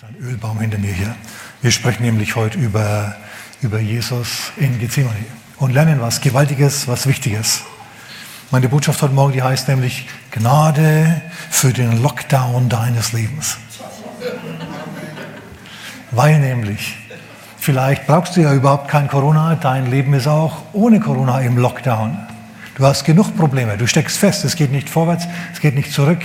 [0.00, 1.12] Ein Ölbaum hinter mir hier.
[1.60, 3.16] Wir sprechen nämlich heute über,
[3.62, 5.16] über Jesus in Gethsemane
[5.56, 7.62] und lernen was Gewaltiges, was Wichtiges.
[8.52, 13.58] Meine Botschaft heute Morgen, die heißt nämlich Gnade für den Lockdown deines Lebens.
[16.12, 16.94] Weil nämlich,
[17.58, 22.16] vielleicht brauchst du ja überhaupt kein Corona, dein Leben ist auch ohne Corona im Lockdown.
[22.76, 26.22] Du hast genug Probleme, du steckst fest, es geht nicht vorwärts, es geht nicht zurück,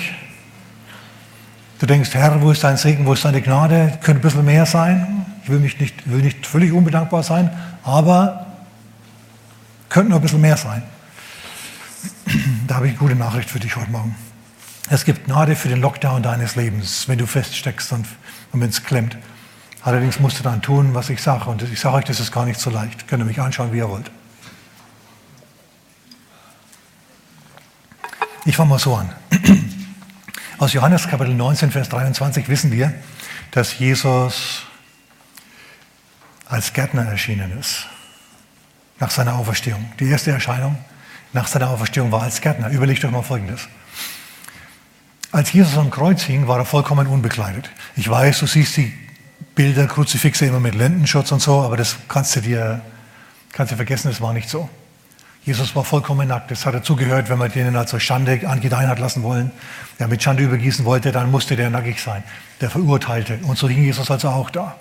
[1.84, 4.00] Du denkst, Herr, wo ist dein Segen, wo ist deine Gnade?
[4.02, 5.26] Könnte ein bisschen mehr sein.
[5.44, 7.52] Ich will, mich nicht, will nicht völlig unbedankbar sein,
[7.84, 8.46] aber
[9.90, 10.82] könnte noch ein bisschen mehr sein.
[12.68, 14.16] Da habe ich eine gute Nachricht für dich heute Morgen.
[14.90, 18.06] Es gibt Gnade für den Lockdown deines Lebens, wenn du feststeckst und,
[18.54, 19.18] und wenn es klemmt.
[19.82, 21.50] Allerdings musst du dann tun, was ich sage.
[21.50, 23.10] Und ich sage euch, das ist gar nicht so leicht.
[23.10, 24.10] Könnt ihr mich anschauen, wie ihr wollt.
[28.46, 29.10] Ich fange mal so an.
[30.64, 32.94] Aus Johannes Kapitel 19, Vers 23 wissen wir,
[33.52, 34.62] dass Jesus
[36.48, 37.86] als Gärtner erschienen ist,
[38.98, 39.92] nach seiner Auferstehung.
[40.00, 40.78] Die erste Erscheinung
[41.34, 42.70] nach seiner Auferstehung war als Gärtner.
[42.70, 43.68] Überlegt euch mal Folgendes.
[45.34, 47.70] Als Jesus am Kreuz hing, war er vollkommen unbekleidet.
[47.98, 48.94] Ich weiß, du siehst die
[49.56, 52.82] Bilder, Kruzifixe immer mit Lendenschutz und so, aber das kannst du dir
[53.52, 54.70] kannst du vergessen, das war nicht so.
[55.46, 56.52] Jesus war vollkommen nackt.
[56.52, 59.52] Das hat dazugehört, wenn man denen also Schande angedeihen hat lassen wollen,
[60.00, 62.24] der mit Schande übergießen wollte, dann musste der nackig sein,
[62.62, 63.40] der Verurteilte.
[63.44, 64.76] Und so hing Jesus also auch da.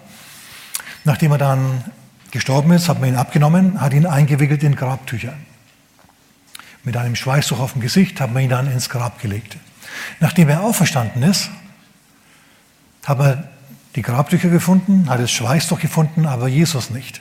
[1.05, 1.85] Nachdem er dann
[2.31, 5.35] gestorben ist, hat man ihn abgenommen, hat ihn eingewickelt in Grabtücher.
[6.85, 9.57] Mit einem Schweißtuch auf dem Gesicht hat man ihn dann ins Grab gelegt.
[10.21, 11.51] Nachdem er auferstanden ist,
[13.05, 13.49] hat man
[13.97, 17.21] die Grabtücher gefunden, hat das Schweißtuch gefunden, aber Jesus nicht.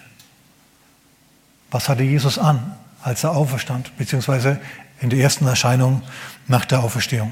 [1.72, 2.76] Was hatte Jesus an?
[3.04, 4.60] Als er auferstand, beziehungsweise
[5.00, 6.02] in der ersten Erscheinung
[6.48, 7.32] nach der Auferstehung.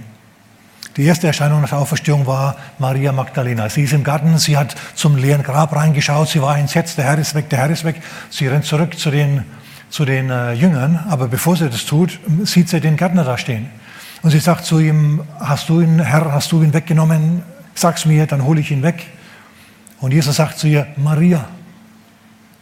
[0.98, 3.70] Die erste Erscheinung nach der Auferstehung war Maria Magdalena.
[3.70, 7.18] Sie ist im Garten, sie hat zum leeren Grab reingeschaut, sie war entsetzt, der Herr
[7.18, 8.02] ist weg, der Herr ist weg.
[8.30, 9.46] Sie rennt zurück zu den,
[9.90, 13.70] zu den äh, Jüngern, aber bevor sie das tut, sieht sie den Gärtner da stehen.
[14.24, 17.44] Und sie sagt zu ihm, hast du ihn, Herr, hast du ihn weggenommen?
[17.76, 19.06] Sag's mir, dann hole ich ihn weg.
[20.02, 21.46] Und Jesus sagt zu ihr, Maria.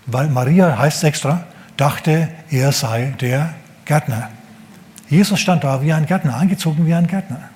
[0.06, 1.46] Weil Maria heißt extra,
[1.78, 3.54] dachte, er sei der
[3.86, 4.30] Gärtner.
[5.10, 7.50] Jesus stand da wie ein Gärtner, angezogen wie ein Gärtner.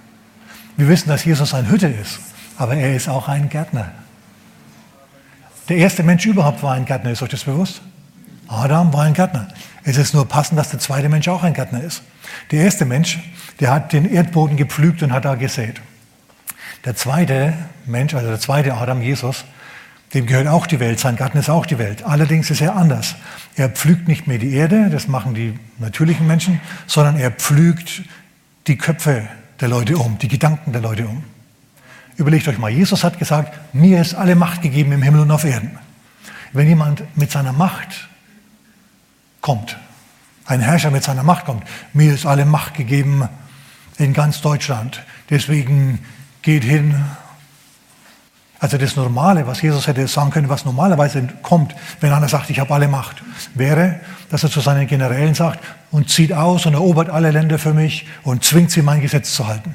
[0.77, 2.19] Wir wissen, dass Jesus ein Hütte ist,
[2.57, 3.91] aber er ist auch ein Gärtner.
[5.67, 7.81] Der erste Mensch überhaupt war ein Gärtner, ist euch das bewusst?
[8.47, 9.47] Adam war ein Gärtner.
[9.83, 12.03] Es ist nur passend, dass der zweite Mensch auch ein Gärtner ist.
[12.51, 13.19] Der erste Mensch,
[13.59, 15.81] der hat den Erdboden gepflügt und hat da gesät.
[16.85, 17.53] Der zweite
[17.85, 19.45] Mensch, also der zweite Adam, Jesus,
[20.13, 22.03] dem gehört auch die Welt, sein Garten ist auch die Welt.
[22.03, 23.15] Allerdings ist er anders.
[23.55, 28.03] Er pflügt nicht mehr die Erde, das machen die natürlichen Menschen, sondern er pflügt
[28.67, 29.27] die Köpfe
[29.61, 31.23] der Leute um, die Gedanken der Leute um.
[32.17, 35.43] Überlegt euch mal, Jesus hat gesagt, mir ist alle Macht gegeben im Himmel und auf
[35.43, 35.77] Erden.
[36.51, 38.09] Wenn jemand mit seiner Macht
[39.39, 39.77] kommt,
[40.45, 43.29] ein Herrscher mit seiner Macht kommt, mir ist alle Macht gegeben
[43.97, 45.99] in ganz Deutschland, deswegen
[46.41, 46.95] geht hin
[48.61, 52.59] also das Normale, was Jesus hätte sagen können, was normalerweise kommt, wenn einer sagt, ich
[52.59, 53.23] habe alle Macht,
[53.55, 53.99] wäre,
[54.29, 58.05] dass er zu seinen Generälen sagt und zieht aus und erobert alle Länder für mich
[58.21, 59.73] und zwingt sie, mein Gesetz zu halten.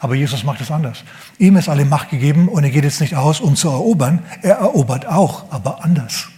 [0.00, 1.02] Aber Jesus macht es anders.
[1.38, 4.22] Ihm ist alle Macht gegeben und er geht jetzt nicht aus, um zu erobern.
[4.42, 6.28] Er erobert auch, aber anders.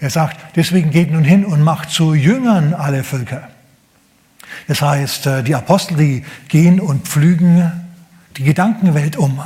[0.00, 3.48] Er sagt, deswegen geht nun hin und macht zu Jüngern alle Völker.
[4.68, 7.79] Das heißt, äh, die Apostel, die gehen und pflügen
[8.40, 9.38] die Gedankenwelt um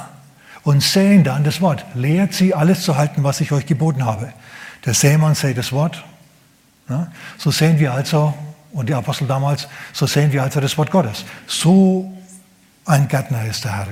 [0.62, 1.84] und säen dann das Wort.
[1.94, 4.32] Lehrt sie, alles zu halten, was ich euch geboten habe.
[4.86, 6.04] Der Sämann sät das Wort.
[7.36, 8.32] So sehen wir also,
[8.72, 11.24] und die Apostel damals, so sehen wir also das Wort Gottes.
[11.48, 12.08] So
[12.84, 13.88] ein Gärtner ist der Herr.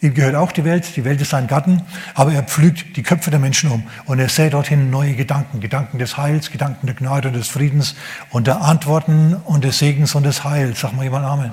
[0.00, 1.82] Ihm gehört auch die Welt, die Welt ist sein Garten,
[2.14, 6.00] aber er pflügt die Köpfe der Menschen um und er sät dorthin neue Gedanken, Gedanken
[6.00, 7.94] des Heils, Gedanken der Gnade und des Friedens
[8.30, 10.80] und der Antworten und des Segens und des Heils.
[10.80, 11.52] Sag mal jemand Amen.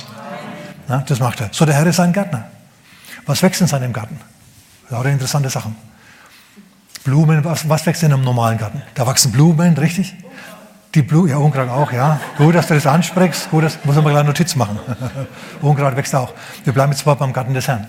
[0.88, 1.05] Amen.
[1.07, 1.50] das macht er.
[1.51, 2.50] So, der Herr ist ein Gärtner.
[3.25, 4.19] Was wächst in seinem Garten?
[4.89, 5.75] Lauter interessante Sachen.
[7.03, 8.81] Blumen, was, was wächst in einem normalen Garten?
[8.96, 10.14] Da wachsen Blumen, richtig?
[10.96, 12.20] Die Blumen, ja, Unkraut auch, ja.
[12.37, 13.49] Gut, dass du das ansprichst.
[13.49, 14.79] Gut, das muss man gleich Notiz machen.
[15.61, 16.34] Unkraut wächst auch.
[16.64, 17.87] Wir bleiben jetzt mal beim Garten des Herrn.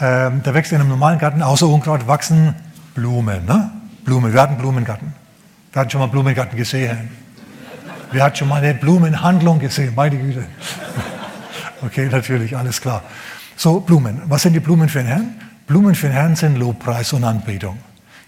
[0.00, 2.54] Ähm, da wächst in einem normalen Garten, außer Unkraut, wachsen
[2.94, 3.46] Blumen.
[3.46, 3.70] Ne?
[4.04, 4.32] Blumen.
[4.32, 5.14] Wir hatten Blumengarten.
[5.72, 7.10] Wir hatten schon mal Blumengarten gesehen.
[8.10, 10.44] Wir hatten schon mal eine Blumenhandlung gesehen, meine Güte.
[11.84, 13.02] Okay, natürlich, alles klar.
[13.62, 14.20] So, Blumen.
[14.24, 15.34] Was sind die Blumen für den Herrn?
[15.68, 17.78] Blumen für den Herrn sind Lobpreis und Anbetung,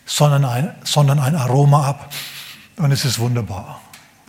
[0.06, 2.14] sondern ein, sondern ein Aroma ab.
[2.76, 3.80] Und es ist wunderbar.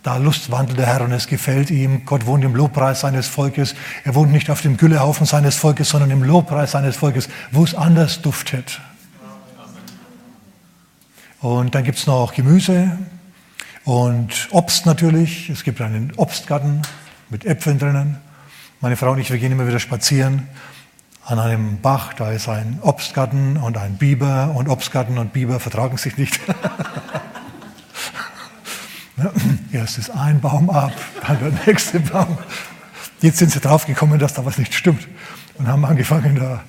[0.02, 2.04] Da lustwandelt der Herr und es gefällt ihm.
[2.06, 3.76] Gott wohnt im Lobpreis seines Volkes.
[4.02, 7.76] Er wohnt nicht auf dem Güllehaufen seines Volkes, sondern im Lobpreis seines Volkes, wo es
[7.76, 8.80] anders duftet.
[11.40, 12.98] Und dann gibt es noch Gemüse
[13.84, 15.50] und Obst natürlich.
[15.50, 16.82] Es gibt einen Obstgarten
[17.30, 18.16] mit Äpfeln drinnen.
[18.80, 20.48] Meine Frau und ich, wir gehen immer wieder spazieren
[21.26, 22.14] an einem Bach.
[22.14, 26.40] Da ist ein Obstgarten und ein Biber und Obstgarten und Biber vertragen sich nicht.
[29.72, 30.92] Erst ist ein Baum ab,
[31.26, 32.38] dann der nächste Baum.
[33.20, 35.08] Jetzt sind sie draufgekommen, dass da was nicht stimmt
[35.54, 36.62] und haben angefangen, da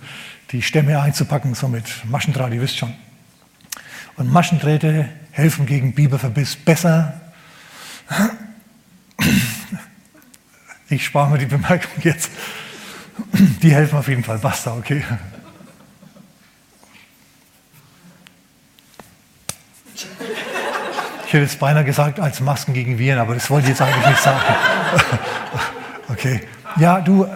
[0.52, 2.94] die Stämme einzupacken, so mit Maschendraht, ihr wisst schon.
[4.16, 7.22] Und Maschendrähte helfen gegen Biberverbiss besser.
[10.90, 12.32] Ich spare mir die Bemerkung jetzt.
[13.62, 14.38] Die helfen auf jeden Fall.
[14.38, 15.04] Basta, okay.
[21.26, 24.08] Ich hätte jetzt beinahe gesagt, als Masken gegen Viren, aber das wollte ich jetzt eigentlich
[24.08, 24.40] nicht sagen.
[26.10, 26.42] Okay.
[26.78, 27.28] Ja, du,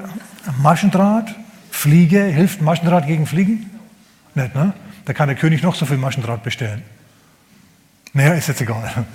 [0.62, 1.36] Maschendraht,
[1.72, 3.69] Fliege, hilft Maschendraht gegen Fliegen?
[4.34, 4.74] Nicht, ne?
[5.04, 6.81] Da kann der König noch so viel Maschendraht bestellen.
[8.13, 9.06] Naja, ist jetzt egal.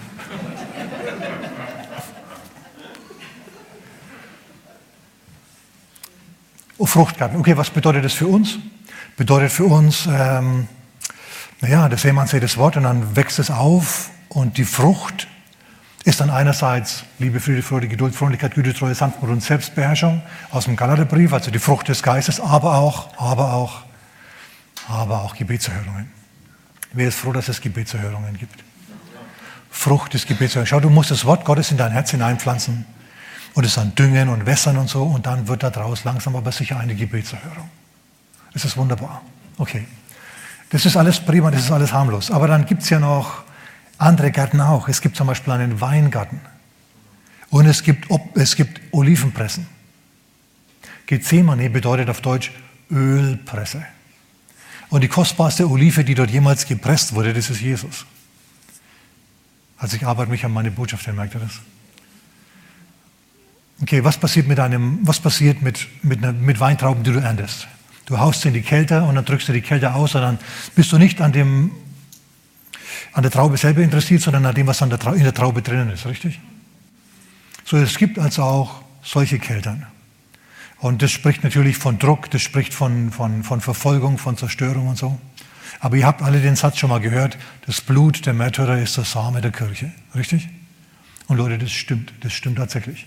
[6.84, 7.38] Fruchtgarten.
[7.38, 8.58] Okay, was bedeutet das für uns?
[9.16, 10.68] Bedeutet für uns, ähm,
[11.60, 15.26] naja, der Seemann sieht das Wort und dann wächst es auf und die Frucht
[16.04, 20.76] ist dann einerseits Liebe, Friede, Freude, Geduld, Freundlichkeit, Güte, Treue, Sanftmut und Selbstbeherrschung aus dem
[20.76, 23.82] Galaterbrief, also die Frucht des Geistes, aber auch, aber auch,
[24.86, 26.10] aber auch Gebetserhörungen.
[26.92, 28.62] Wer ist froh, dass es Gebetserhörungen gibt?
[29.70, 30.68] Frucht des Gebetserhörungen.
[30.68, 32.84] Schau, du musst das Wort Gottes in dein Herz hineinpflanzen
[33.56, 36.78] und es dann düngen und wässern und so und dann wird daraus langsam aber sicher
[36.78, 37.70] eine Gebetserhörung.
[38.52, 39.22] Das ist wunderbar.
[39.56, 39.86] Okay.
[40.68, 42.30] Das ist alles prima, das ist alles harmlos.
[42.30, 43.44] Aber dann gibt es ja noch
[43.96, 44.88] andere Gärten auch.
[44.88, 46.38] Es gibt zum Beispiel einen Weingarten.
[47.48, 49.66] Und es gibt, es gibt Olivenpressen.
[51.06, 52.52] Gethsemane bedeutet auf Deutsch
[52.90, 53.86] Ölpresse.
[54.90, 58.04] Und die kostbarste Olive, die dort jemals gepresst wurde, das ist Jesus.
[59.78, 61.60] Also ich arbeite mich an meine Botschaft hin, merkt ihr das?
[63.82, 67.68] Okay, was passiert mit einem, was passiert mit, mit, mit Weintrauben, die du erntest?
[68.06, 70.38] Du haust sie in die Kälte und dann drückst du die Kälte aus und dann
[70.74, 71.72] bist du nicht an dem
[73.12, 75.90] an der Traube selber interessiert, sondern an dem, was an der in der Traube drinnen
[75.90, 76.38] ist, richtig?
[77.64, 79.86] So, es gibt also auch solche Keltern.
[80.78, 84.98] Und das spricht natürlich von Druck, das spricht von, von, von Verfolgung, von Zerstörung und
[84.98, 85.18] so.
[85.80, 89.04] Aber ihr habt alle den Satz schon mal gehört, das Blut der Märtyrer ist der
[89.04, 90.48] Same der Kirche, richtig?
[91.28, 93.06] Und Leute, das stimmt, das stimmt tatsächlich.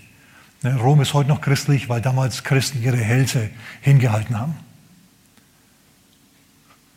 [0.61, 3.49] Ne, Rom ist heute noch christlich, weil damals Christen ihre Hälse
[3.81, 4.55] hingehalten haben.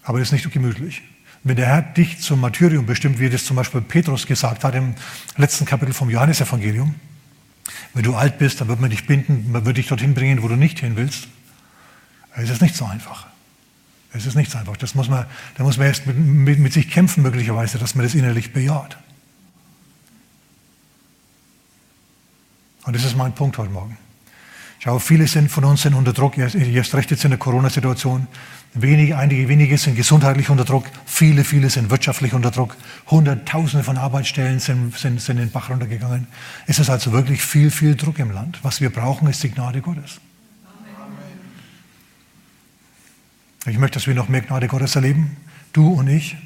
[0.02, 1.02] Aber das ist nicht so gemütlich.
[1.44, 4.94] Wenn der Herr dich zum Martyrium bestimmt, wie das zum Beispiel Petrus gesagt hat im
[5.36, 6.94] letzten Kapitel vom Johannesevangelium,
[7.94, 10.48] wenn du alt bist, dann wird man dich binden, man wird dich dorthin bringen, wo
[10.48, 11.28] du nicht hin willst.
[12.34, 13.26] Es ist nicht so einfach.
[14.12, 14.76] Es ist nicht so einfach.
[14.76, 15.26] Das muss man,
[15.56, 18.98] da muss man erst mit, mit, mit sich kämpfen, möglicherweise, dass man das innerlich bejaht.
[22.84, 23.96] Und das ist mein Punkt heute Morgen.
[24.80, 28.26] Schau, viele sind von uns sind unter Druck, erst recht jetzt in der Corona-Situation.
[28.74, 32.76] Wenige, einige wenige sind gesundheitlich unter Druck, viele, viele sind wirtschaftlich unter Druck.
[33.08, 36.26] Hunderttausende von Arbeitsstellen sind, sind, sind in den Bach runtergegangen.
[36.66, 38.58] Es ist also wirklich viel, viel Druck im Land.
[38.62, 40.20] Was wir brauchen, ist die Gnade Gottes.
[43.66, 45.36] Ich möchte, dass wir noch mehr Gnade Gottes erleben,
[45.72, 46.36] du und ich.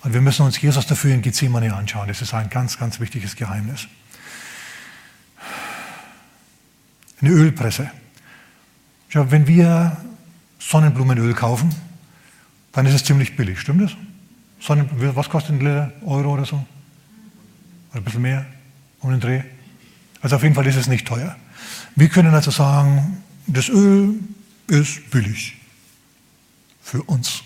[0.00, 2.08] Und wir müssen uns Jesus dafür in Gethsemane anschauen.
[2.08, 3.86] Das ist ein ganz, ganz wichtiges Geheimnis.
[7.22, 7.90] Eine Ölpresse.
[9.08, 9.96] Schau, wenn wir
[10.58, 11.74] Sonnenblumenöl kaufen,
[12.72, 13.92] dann ist es ziemlich billig, stimmt das?
[14.58, 15.92] Sonnen, was kostet ein Liter?
[16.04, 16.56] Euro oder so?
[17.90, 18.46] Oder ein bisschen mehr?
[19.00, 19.42] Um den Dreh?
[20.20, 21.36] Also auf jeden Fall ist es nicht teuer.
[21.96, 24.14] Wir können also sagen, das Öl
[24.68, 25.56] ist billig
[26.82, 27.42] für uns.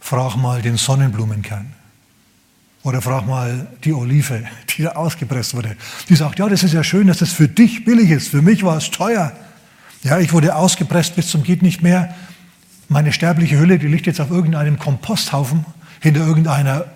[0.00, 1.72] Frag mal den Sonnenblumenkern.
[2.82, 5.76] Oder frag mal die Olive, die da ausgepresst wurde.
[6.08, 8.28] Die sagt, ja, das ist ja schön, dass das für dich billig ist.
[8.28, 9.32] Für mich war es teuer.
[10.02, 12.14] Ja, ich wurde ausgepresst bis zum geht nicht mehr.
[12.88, 15.66] Meine sterbliche Hülle, die liegt jetzt auf irgendeinem Komposthaufen
[16.00, 16.86] hinter irgendeiner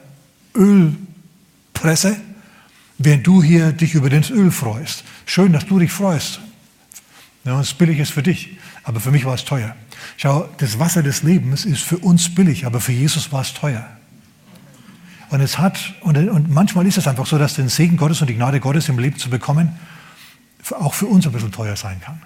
[0.56, 2.16] Ölpresse,
[2.96, 5.04] während du hier dich über das Öl freust.
[5.26, 6.40] Schön, dass du dich freust.
[7.44, 9.76] Ja, es billig ist für dich, aber für mich war es teuer.
[10.16, 13.86] Schau, das Wasser des Lebens ist für uns billig, aber für Jesus war es teuer.
[15.34, 18.28] Und es hat, und, und manchmal ist es einfach so, dass den Segen Gottes und
[18.28, 19.76] die Gnade Gottes im Leben zu bekommen,
[20.78, 22.22] auch für uns ein bisschen teuer sein kann.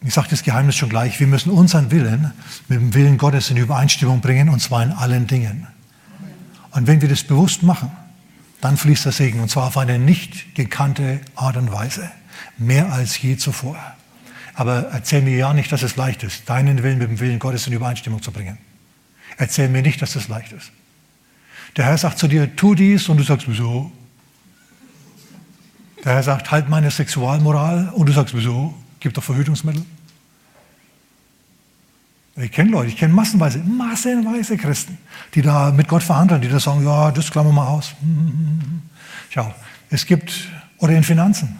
[0.00, 2.32] Ich sage das Geheimnis schon gleich, wir müssen unseren Willen
[2.68, 5.66] mit dem Willen Gottes in Übereinstimmung bringen, und zwar in allen Dingen.
[6.70, 7.90] Und wenn wir das bewusst machen,
[8.62, 12.10] dann fließt der Segen und zwar auf eine nicht gekannte Art und Weise.
[12.56, 13.76] Mehr als je zuvor.
[14.54, 17.66] Aber erzähl mir ja nicht, dass es leicht ist, deinen Willen mit dem Willen Gottes
[17.66, 18.56] in Übereinstimmung zu bringen.
[19.36, 20.72] Erzähl mir nicht, dass es leicht ist.
[21.76, 23.90] Der Herr sagt zu dir, tu dies und du sagst, wieso?
[26.04, 28.74] Der Herr sagt, halt meine Sexualmoral und du sagst, wieso?
[29.00, 29.84] Gib doch Verhütungsmittel.
[32.36, 34.96] Ich kenne Leute, ich kenne massenweise, massenweise Christen,
[35.34, 37.94] die da mit Gott verhandeln, die da sagen, ja, das klammern wir mal aus.
[39.30, 39.54] Schau,
[39.90, 40.48] es gibt,
[40.78, 41.58] oder in Finanzen.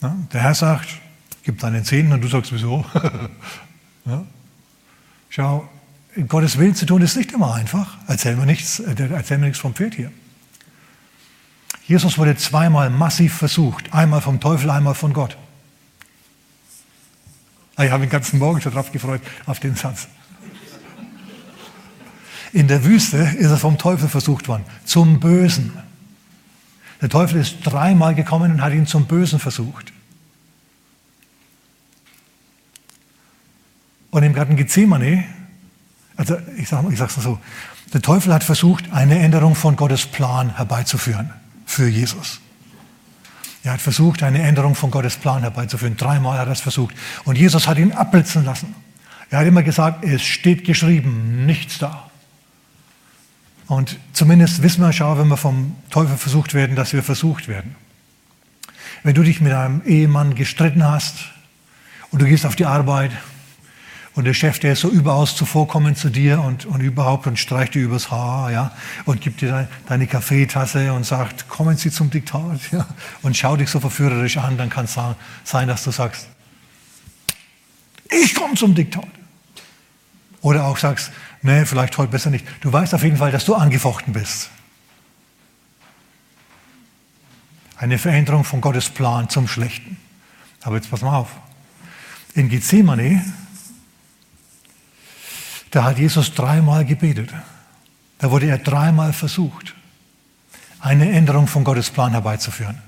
[0.00, 0.88] Ja, der Herr sagt,
[1.42, 2.84] gib deinen Zehnten und du sagst, wieso?
[4.06, 4.24] ja.
[5.28, 5.68] Schau,
[6.28, 7.96] Gottes Willen zu tun ist nicht immer einfach.
[8.06, 10.12] Erzähl mir nichts, äh, erzähl nichts vom Pferd hier.
[11.86, 13.92] Jesus wurde zweimal massiv versucht.
[13.92, 15.36] Einmal vom Teufel, einmal von Gott.
[17.76, 20.06] Ich habe den ganzen Morgen schon darauf gefreut, auf den Satz.
[22.52, 25.72] In der Wüste ist er vom Teufel versucht worden, zum Bösen.
[27.02, 29.92] Der Teufel ist dreimal gekommen und hat ihn zum Bösen versucht.
[34.12, 35.24] Und im Garten Gethsemane,
[36.16, 37.38] also ich sage ich es so,
[37.92, 41.30] der Teufel hat versucht, eine Änderung von Gottes Plan herbeizuführen
[41.66, 42.40] für Jesus.
[43.62, 45.96] Er hat versucht, eine Änderung von Gottes Plan herbeizuführen.
[45.96, 46.94] Dreimal hat er es versucht.
[47.24, 48.74] Und Jesus hat ihn abblitzen lassen.
[49.30, 52.10] Er hat immer gesagt, es steht geschrieben, nichts da.
[53.66, 57.74] Und zumindest wissen wir, schau, wenn wir vom Teufel versucht werden, dass wir versucht werden.
[59.02, 61.14] Wenn du dich mit einem Ehemann gestritten hast
[62.10, 63.12] und du gehst auf die Arbeit
[64.14, 67.74] und der Chef, der ist so überaus zuvorkommend zu dir und, und überhaupt und streicht
[67.74, 68.72] dir übers Haar, ja,
[69.06, 72.86] und gibt dir deine Kaffeetasse und sagt, kommen Sie zum Diktat, ja,
[73.22, 74.96] und schau dich so verführerisch an, dann kann es
[75.42, 76.28] sein, dass du sagst,
[78.08, 79.08] ich komme zum Diktat.
[80.42, 81.10] Oder auch sagst,
[81.42, 82.46] nee, vielleicht heute besser nicht.
[82.60, 84.50] Du weißt auf jeden Fall, dass du angefochten bist.
[87.76, 89.96] Eine Veränderung von Gottes Plan zum Schlechten.
[90.62, 91.30] Aber jetzt pass mal auf.
[92.34, 93.24] In Gethsemane
[95.74, 97.30] da hat Jesus dreimal gebetet.
[98.18, 99.74] Da wurde er dreimal versucht,
[100.78, 102.78] eine Änderung von Gottes Plan herbeizuführen.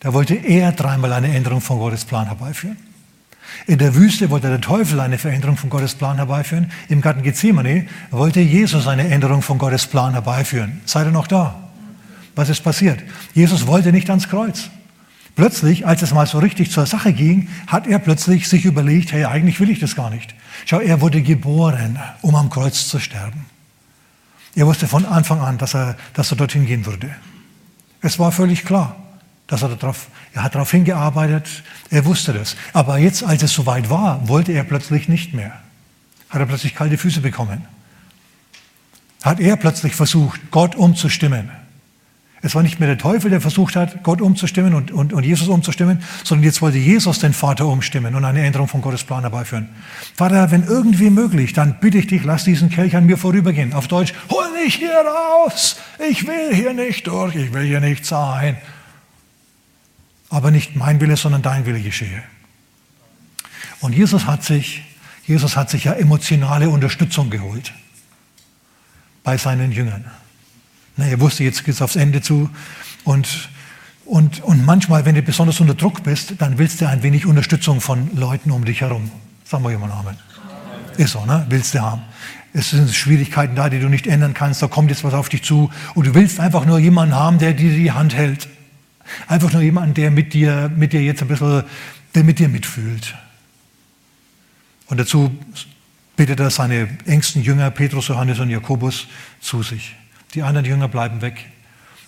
[0.00, 2.76] Da wollte er dreimal eine Änderung von Gottes Plan herbeiführen.
[3.66, 6.72] In der Wüste wollte der Teufel eine Veränderung von Gottes Plan herbeiführen.
[6.88, 10.80] Im Garten Gethsemane wollte Jesus eine Änderung von Gottes Plan herbeiführen.
[10.86, 11.54] Seid ihr noch da?
[12.34, 13.00] Was ist passiert?
[13.32, 14.70] Jesus wollte nicht ans Kreuz.
[15.36, 19.24] Plötzlich, als es mal so richtig zur Sache ging, hat er plötzlich sich überlegt, hey,
[19.24, 20.34] eigentlich will ich das gar nicht.
[20.66, 23.46] Schau, er wurde geboren, um am Kreuz zu sterben.
[24.54, 27.14] Er wusste von Anfang an, dass er, dass er dorthin gehen würde.
[28.02, 28.96] Es war völlig klar,
[29.46, 32.56] dass er darauf, er hat darauf hingearbeitet, er wusste das.
[32.72, 35.52] Aber jetzt, als es soweit war, wollte er plötzlich nicht mehr.
[36.28, 37.64] Hat er plötzlich kalte Füße bekommen.
[39.22, 41.50] Hat er plötzlich versucht, Gott umzustimmen.
[42.42, 45.48] Es war nicht mehr der Teufel, der versucht hat, Gott umzustimmen und, und, und Jesus
[45.48, 49.68] umzustimmen, sondern jetzt wollte Jesus den Vater umstimmen und eine Änderung von Gottes Plan herbeiführen.
[50.14, 53.74] Vater, wenn irgendwie möglich, dann bitte ich dich, lass diesen Kelch an mir vorübergehen.
[53.74, 55.76] Auf Deutsch, hol mich hier raus.
[56.08, 58.56] Ich will hier nicht durch, ich will hier nicht sein.
[60.30, 62.22] Aber nicht mein Wille, sondern dein Wille geschehe.
[63.80, 64.82] Und Jesus hat sich,
[65.26, 67.72] Jesus hat sich ja emotionale Unterstützung geholt
[69.24, 70.10] bei seinen Jüngern.
[71.00, 72.50] Na, er wusste, jetzt geht es aufs Ende zu.
[73.04, 73.48] Und,
[74.04, 77.80] und, und manchmal, wenn du besonders unter Druck bist, dann willst du ein wenig Unterstützung
[77.80, 79.10] von Leuten um dich herum.
[79.42, 80.18] Sagen wir jemand Amen.
[80.98, 81.46] Ist so, ne?
[81.48, 82.02] Willst du haben.
[82.52, 84.60] Es sind Schwierigkeiten da, die du nicht ändern kannst.
[84.60, 85.70] Da kommt jetzt was auf dich zu.
[85.94, 88.46] Und du willst einfach nur jemanden haben, der dir die Hand hält.
[89.26, 91.62] Einfach nur jemanden, der mit dir, mit dir jetzt ein bisschen,
[92.14, 93.14] der mit dir mitfühlt.
[94.88, 95.34] Und dazu
[96.16, 99.06] bittet er seine engsten Jünger, Petrus, Johannes und Jakobus,
[99.40, 99.94] zu sich.
[100.34, 101.46] Die anderen Jünger bleiben weg.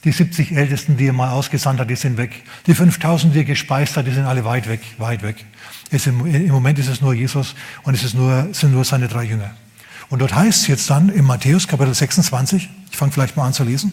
[0.05, 2.43] Die 70 Ältesten, die er mal ausgesandt hat, die sind weg.
[2.67, 5.45] Die 5000, die er gespeist hat, die sind alle weit weg, weit weg.
[5.91, 9.55] Im, Im Moment ist es nur Jesus und es nur, sind nur seine drei Jünger.
[10.09, 13.52] Und dort heißt es jetzt dann in Matthäus Kapitel 26, ich fange vielleicht mal an
[13.52, 13.93] zu lesen,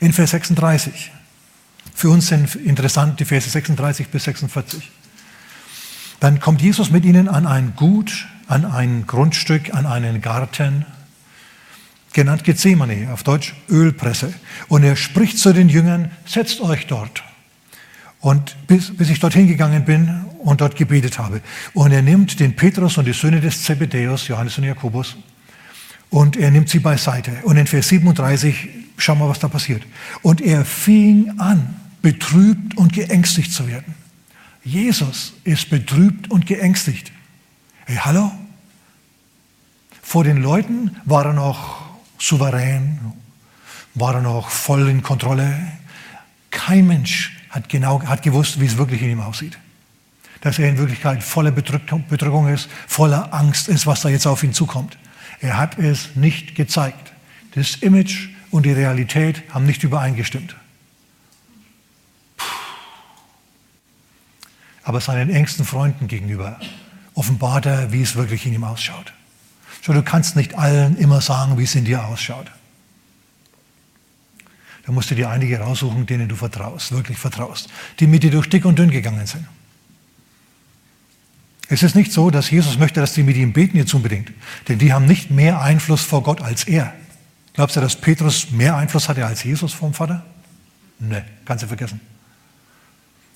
[0.00, 1.12] in Vers 36.
[1.94, 4.90] Für uns sind interessant die Verse 36 bis 46.
[6.20, 10.86] Dann kommt Jesus mit ihnen an ein Gut, an ein Grundstück, an einen Garten,
[12.16, 14.32] genannt Gethsemane, auf Deutsch Ölpresse.
[14.68, 17.22] Und er spricht zu den Jüngern, setzt euch dort.
[18.20, 21.42] Und bis, bis ich dorthin gegangen bin und dort gebetet habe.
[21.74, 25.16] Und er nimmt den Petrus und die Söhne des Zebedäus, Johannes und Jakobus,
[26.08, 27.32] und er nimmt sie beiseite.
[27.42, 29.82] Und in Vers 37, schau mal, was da passiert.
[30.22, 33.94] Und er fing an, betrübt und geängstigt zu werden.
[34.64, 37.12] Jesus ist betrübt und geängstigt.
[37.84, 38.32] Hey, hallo?
[40.02, 41.85] Vor den Leuten war er noch
[42.18, 43.12] souverän,
[43.94, 45.56] war er noch voll in Kontrolle.
[46.50, 49.58] Kein Mensch hat genau hat gewusst, wie es wirklich in ihm aussieht.
[50.42, 54.52] Dass er in Wirklichkeit voller Bedrückung ist, voller Angst ist, was da jetzt auf ihn
[54.52, 54.98] zukommt.
[55.40, 57.12] Er hat es nicht gezeigt.
[57.54, 60.56] Das Image und die Realität haben nicht übereingestimmt.
[64.82, 66.60] Aber seinen engsten Freunden gegenüber
[67.14, 69.12] offenbart er, wie es wirklich in ihm ausschaut.
[69.86, 72.50] So, du kannst nicht allen immer sagen, wie es in dir ausschaut.
[74.84, 77.68] Da musst du dir einige raussuchen, denen du vertraust, wirklich vertraust,
[78.00, 79.46] die mit dir durch dick und dünn gegangen sind.
[81.68, 84.32] Es ist nicht so, dass Jesus möchte, dass die mit ihm beten jetzt unbedingt,
[84.66, 86.92] denn die haben nicht mehr Einfluss vor Gott als er.
[87.52, 90.26] Glaubst du, dass Petrus mehr Einfluss hatte als Jesus vom Vater?
[90.98, 92.00] Ne, kannst du vergessen.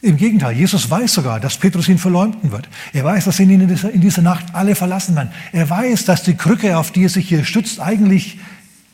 [0.02, 2.68] Im Gegenteil, Jesus weiß sogar, dass Petrus ihn verleumden wird.
[2.94, 5.30] Er weiß, dass ihn in dieser, in dieser Nacht alle verlassen werden.
[5.52, 8.38] Er weiß, dass die Krücke, auf die er sich hier stützt, eigentlich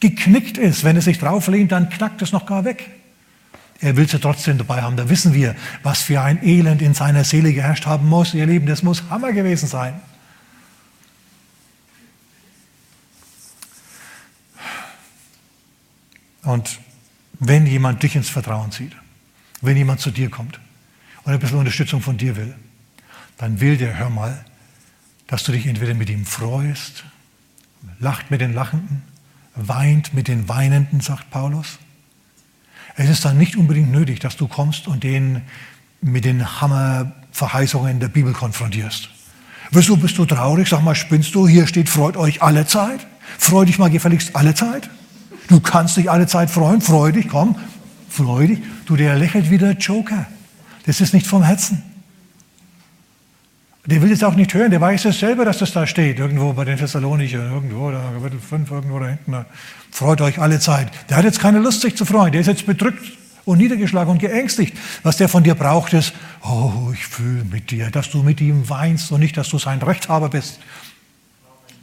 [0.01, 0.83] geknickt ist.
[0.83, 2.91] Wenn er sich drauflehnt, dann knackt es noch gar weg.
[3.81, 4.97] Er will sie trotzdem dabei haben.
[4.97, 8.35] Da wissen wir, was für ein Elend in seiner Seele geherrscht haben muss.
[8.35, 10.01] Ihr Lieben, das muss Hammer gewesen sein.
[16.43, 16.81] Und
[17.39, 18.97] wenn jemand dich ins Vertrauen zieht,
[19.61, 20.59] wenn jemand zu dir kommt
[21.27, 22.55] und ein bisschen Unterstützung von dir will,
[23.37, 24.45] dann will der, hör mal,
[25.27, 27.05] dass du dich entweder mit ihm freust,
[27.99, 29.03] lacht mit den Lachenden,
[29.57, 31.79] weint mit den Weinenden, sagt Paulus.
[32.95, 35.43] Es ist dann nicht unbedingt nötig, dass du kommst und den
[36.01, 39.11] mit den Hammerverheißungen der Bibel konfrontierst.
[39.73, 40.69] Wieso bist du traurig?
[40.69, 41.49] Sag mal, spinnst du?
[41.49, 43.05] Hier steht, freut euch alle Zeit.
[43.37, 44.89] Freu dich mal gefälligst alle Zeit.
[45.49, 46.81] Du kannst dich alle Zeit freuen.
[46.81, 47.57] Freu dich, komm.
[48.09, 48.61] Freu dich.
[48.87, 50.27] Du, der lächelt wie der Joker.
[50.87, 51.83] Das ist nicht vom Herzen.
[53.87, 56.53] Der will es auch nicht hören, der weiß es selber, dass das da steht, irgendwo
[56.53, 59.33] bei den Thessalonicher, irgendwo, da, Kapitel 5, irgendwo da hinten.
[59.33, 59.47] Da.
[59.93, 60.91] Freut euch alle Zeit.
[61.09, 62.33] Der hat jetzt keine Lust, sich zu freuen.
[62.33, 63.05] Der ist jetzt bedrückt
[63.45, 64.77] und niedergeschlagen und geängstigt.
[65.05, 68.69] Was der von dir braucht, ist, oh, ich fühle mit dir, dass du mit ihm
[68.69, 70.59] weinst und nicht, dass du sein Rechthaber bist.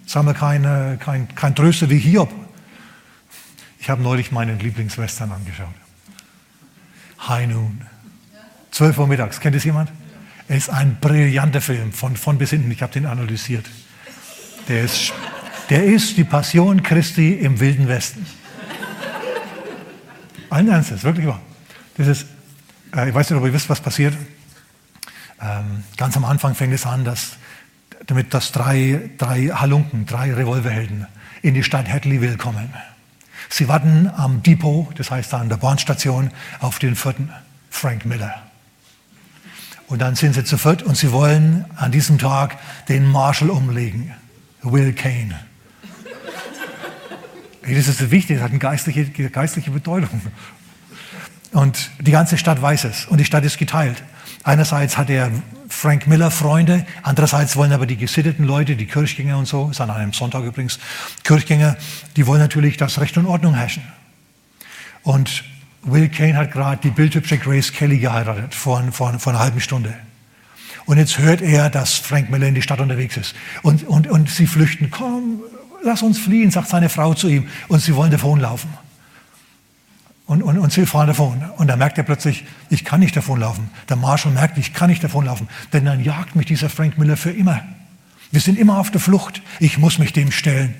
[0.05, 2.33] Sagen wir kein, kein, kein Tröster wie Hiob.
[3.79, 5.67] Ich habe neulich meinen Lieblingswestern angeschaut.
[7.29, 7.92] High Noon.
[8.73, 9.39] 12 Uhr mittags.
[9.39, 9.91] Kennt es jemand?
[10.47, 12.71] Es ist ein brillanter Film, von, von bis hinten.
[12.71, 13.65] Ich habe den analysiert.
[14.67, 15.13] Der ist,
[15.69, 18.25] der ist die Passion Christi im Wilden Westen.
[20.49, 21.41] Allen Ernstes, wirklich wahr.
[21.97, 22.25] Das ist,
[22.95, 24.15] äh, ich weiß nicht, ob ihr wisst, was passiert.
[25.39, 27.37] Ähm, ganz am Anfang fängt es an, dass,
[28.07, 31.07] damit dass drei, drei Halunken, drei Revolverhelden
[31.43, 32.73] in die Stadt Hadleyville kommen.
[33.49, 37.31] Sie warten am Depot, das heißt an der Bahnstation, auf den vierten,
[37.69, 38.52] Frank Miller.
[39.87, 44.13] Und dann sind sie zu viert und sie wollen an diesem Tag den Marshall umlegen.
[44.61, 45.39] Will Kane.
[47.65, 50.21] Das ist wichtig, das hat eine geistliche, geistliche Bedeutung.
[51.53, 54.03] Und die ganze Stadt weiß es und die Stadt ist geteilt.
[54.43, 55.31] Einerseits hat er
[55.69, 59.89] Frank Miller Freunde, andererseits wollen aber die gesitteten Leute, die Kirchgänger und so, ist an
[59.89, 60.79] einem Sonntag übrigens,
[61.23, 61.77] Kirchgänger,
[62.17, 63.83] die wollen natürlich, dass Recht und Ordnung herrschen.
[65.03, 65.45] Und
[65.83, 69.93] Will Kane hat gerade die bildhübsche Grace Kelly geheiratet, vor, vor, vor einer halben Stunde.
[70.85, 73.35] Und jetzt hört er, dass Frank Miller in die Stadt unterwegs ist.
[73.61, 74.91] Und, und, und sie flüchten.
[74.91, 75.41] Komm,
[75.83, 77.47] lass uns fliehen, sagt seine Frau zu ihm.
[77.67, 78.69] Und sie wollen davonlaufen.
[80.25, 81.43] Und, und, und sie fahren davon.
[81.57, 83.69] Und dann merkt er plötzlich, ich kann nicht davonlaufen.
[83.89, 85.47] Der Marshall merkt, ich kann nicht davonlaufen.
[85.71, 87.61] Denn dann jagt mich dieser Frank Miller für immer.
[88.31, 89.41] Wir sind immer auf der Flucht.
[89.59, 90.75] Ich muss mich dem stellen.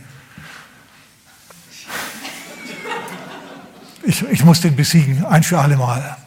[4.05, 6.17] Ich, ich muss den besiegen, ein für alle Mal.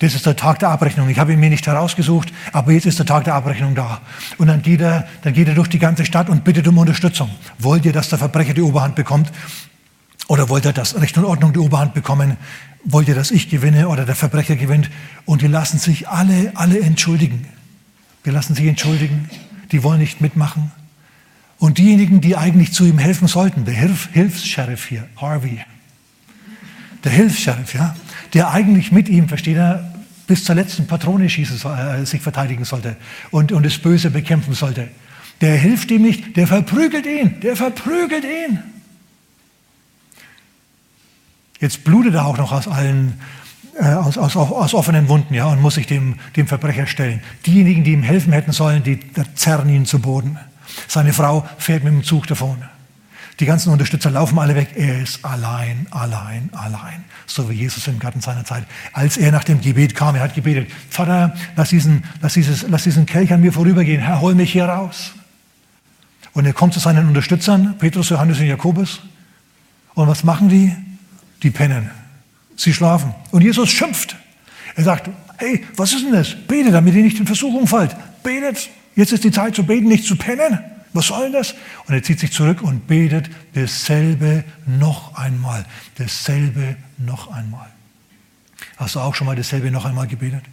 [0.00, 1.08] Das ist der Tag der Abrechnung.
[1.08, 4.00] Ich habe ihn mir nicht herausgesucht, aber jetzt ist der Tag der Abrechnung da.
[4.38, 7.30] Und dann geht er, dann geht er durch die ganze Stadt und bittet um Unterstützung.
[7.58, 9.32] Wollt ihr, dass der Verbrecher die Oberhand bekommt?
[10.28, 12.36] Oder wollt ihr, dass Recht und Ordnung die Oberhand bekommen?
[12.84, 14.88] Wollt ihr, dass ich gewinne oder der Verbrecher gewinnt?
[15.24, 17.46] Und die lassen sich alle, alle entschuldigen.
[18.24, 19.28] Die lassen sich entschuldigen.
[19.72, 20.70] Die wollen nicht mitmachen.
[21.58, 25.58] Und diejenigen, die eigentlich zu ihm helfen sollten, der Hilf Hilfs-Sheriff hier, Harvey,
[27.04, 27.94] der Hilfs-Sheriff, ja,
[28.34, 29.92] der eigentlich mit ihm, versteht er,
[30.26, 32.96] bis zur letzten Patrone schießen, äh, sich verteidigen sollte
[33.30, 34.88] und, und das Böse bekämpfen sollte.
[35.40, 38.62] Der hilft ihm nicht, der verprügelt ihn, der verprügelt ihn.
[41.60, 43.20] Jetzt blutet er auch noch aus allen,
[43.80, 47.20] äh, aus, aus, aus, offenen Wunden, ja, und muss sich dem, dem Verbrecher stellen.
[47.46, 49.00] Diejenigen, die ihm helfen hätten sollen, die
[49.34, 50.38] zerren ihn zu Boden.
[50.86, 52.58] Seine Frau fährt mit dem Zug davon.
[53.40, 54.70] Die ganzen Unterstützer laufen alle weg.
[54.74, 57.04] Er ist allein, allein, allein.
[57.26, 58.64] So wie Jesus im Garten seiner Zeit.
[58.92, 62.82] Als er nach dem Gebet kam, er hat gebetet, Vater, lass diesen, lass dieses, lass
[62.82, 64.00] diesen Kelch an mir vorübergehen.
[64.00, 65.12] Herr, hol mich hier raus.
[66.32, 69.00] Und er kommt zu seinen Unterstützern, Petrus, Johannes und Jakobus.
[69.94, 70.74] Und was machen die?
[71.42, 71.90] Die pennen.
[72.56, 73.14] Sie schlafen.
[73.30, 74.16] Und Jesus schimpft.
[74.74, 76.34] Er sagt, hey, was ist denn das?
[76.34, 77.94] Betet, damit ihr nicht in Versuchung fallt.
[78.24, 78.68] Betet.
[78.96, 80.58] Jetzt ist die Zeit zu beten, nicht zu pennen.
[80.92, 81.54] Was soll das?
[81.86, 85.66] Und er zieht sich zurück und betet dasselbe noch einmal.
[85.96, 87.70] Dasselbe noch einmal.
[88.76, 90.44] Hast du auch schon mal dasselbe noch einmal gebetet?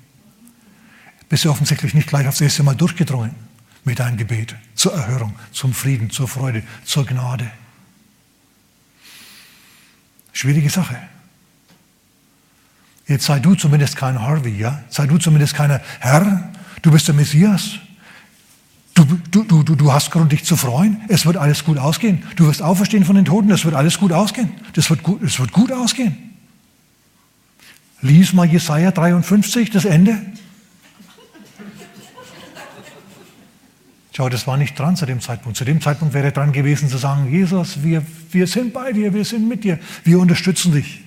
[1.30, 3.36] Bist du offensichtlich nicht gleich aufs erste Mal durchgedrungen
[3.84, 7.50] mit deinem Gebet zur Erhörung, zum Frieden, zur Freude, zur Gnade.
[10.34, 10.98] Schwierige Sache.
[13.08, 14.84] Jetzt sei du zumindest kein Harvey, ja?
[14.90, 17.78] Sei du zumindest keiner Herr, du bist der Messias.
[18.96, 21.02] Du, du, du, du hast Grund, dich zu freuen.
[21.10, 22.24] Es wird alles gut ausgehen.
[22.38, 23.52] Du wirst auferstehen von den Toten.
[23.52, 24.50] Es wird alles gut ausgehen.
[24.74, 26.16] Das wird gut, es wird gut ausgehen.
[28.02, 30.22] Lies mal Jesaja 53, das Ende.
[34.16, 35.58] Schau, das war nicht dran zu dem Zeitpunkt.
[35.58, 39.26] Zu dem Zeitpunkt wäre dran gewesen zu sagen, Jesus, wir, wir sind bei dir, wir
[39.26, 41.02] sind mit dir, wir unterstützen dich.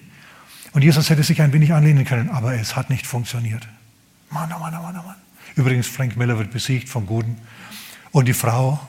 [0.72, 3.66] Und Jesus hätte sich ein wenig anlehnen können, aber es hat nicht funktioniert.
[4.30, 5.16] Mann, oh Mann, oh Mann, oh Mann.
[5.56, 7.38] Übrigens, Frank Miller wird besiegt vom Guten.
[8.10, 8.80] Und die Frau,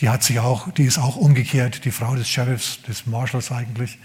[0.00, 3.98] die hat sich auch, die ist auch umgekehrt, die Frau des Sheriffs, des Marshals eigentlich.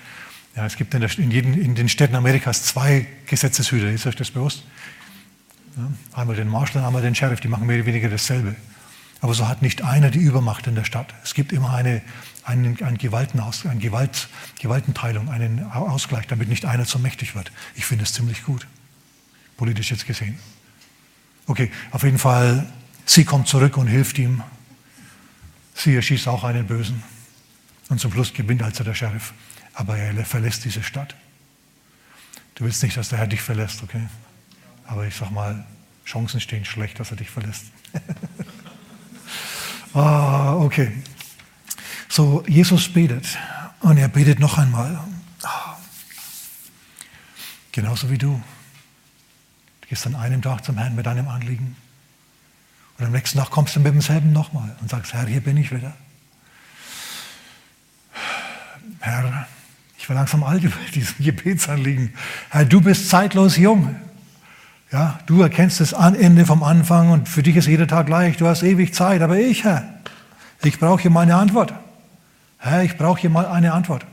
[0.55, 4.15] Ja, es gibt in, der, in, jeden, in den Städten Amerikas zwei Gesetzeshüter, ist euch
[4.15, 4.63] das bewusst?
[5.75, 8.55] Ja, einmal den Marshal, einmal den Sheriff, die machen mehr oder weniger dasselbe.
[9.21, 11.13] Aber so hat nicht einer die Übermacht in der Stadt.
[11.23, 12.01] Es gibt immer eine,
[12.43, 17.51] einen, einen Gewaltenaus, eine Gewalt, Gewaltenteilung, einen Ausgleich, damit nicht einer zu mächtig wird.
[17.75, 18.67] Ich finde es ziemlich gut,
[19.57, 20.37] politisch jetzt gesehen.
[21.47, 22.67] Okay, auf jeden Fall,
[23.05, 24.43] sie kommt zurück und hilft ihm
[25.77, 27.03] Sie erschießt auch einen Bösen.
[27.89, 29.33] Und zum Schluss gewinnt also der Sheriff.
[29.73, 31.15] Aber er verlässt diese Stadt.
[32.55, 34.07] Du willst nicht, dass der Herr dich verlässt, okay?
[34.87, 35.65] Aber ich sag mal,
[36.03, 37.65] Chancen stehen schlecht, dass er dich verlässt.
[39.93, 40.91] ah, okay.
[42.09, 43.37] So, Jesus betet.
[43.81, 44.99] Und er betet noch einmal.
[45.43, 45.77] Ah.
[47.71, 48.41] Genauso wie du.
[49.81, 51.75] Du gehst an einem Tag zum Herrn mit deinem Anliegen.
[52.97, 55.71] Und am nächsten Tag kommst du mit demselben nochmal und sagst, Herr, hier bin ich
[55.71, 55.93] wieder.
[58.99, 59.47] Herr,
[59.97, 62.13] ich war langsam alt über diesen Gebetsanliegen.
[62.49, 63.95] Herr, du bist zeitlos jung.
[64.91, 68.37] Ja, du erkennst das Ende vom Anfang und für dich ist jeder Tag gleich.
[68.37, 69.21] Du hast ewig Zeit.
[69.21, 69.83] Aber ich, Herr,
[70.63, 71.73] ich brauche hier mal eine Antwort.
[72.57, 74.05] Herr, ich brauche hier mal eine Antwort.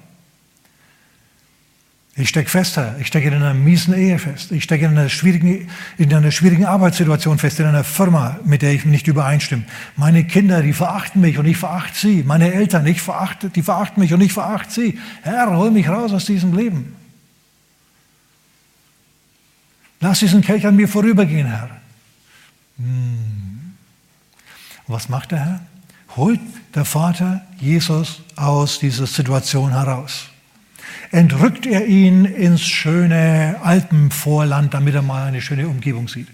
[2.17, 2.97] Ich stecke fest, Herr.
[3.01, 4.53] Ich stecke in einer miesen Ehe fest.
[4.53, 8.73] Ich stecke in einer, schwierigen, in einer schwierigen Arbeitssituation fest, in einer Firma, mit der
[8.73, 9.65] ich nicht übereinstimme.
[9.97, 12.23] Meine Kinder, die verachten mich und ich verachte sie.
[12.23, 15.01] Meine Eltern, ich verachte, die verachten mich und ich verachte sie.
[15.23, 16.95] Herr, hol mich raus aus diesem Leben.
[19.99, 21.71] Lass diesen Kelch an mir vorübergehen, Herr.
[22.79, 23.75] Hm.
[24.87, 25.61] Was macht der Herr?
[26.15, 26.41] Holt
[26.77, 30.29] der Vater Jesus aus dieser Situation heraus
[31.11, 36.29] entrückt er ihn ins schöne Alpenvorland, damit er mal eine schöne Umgebung sieht.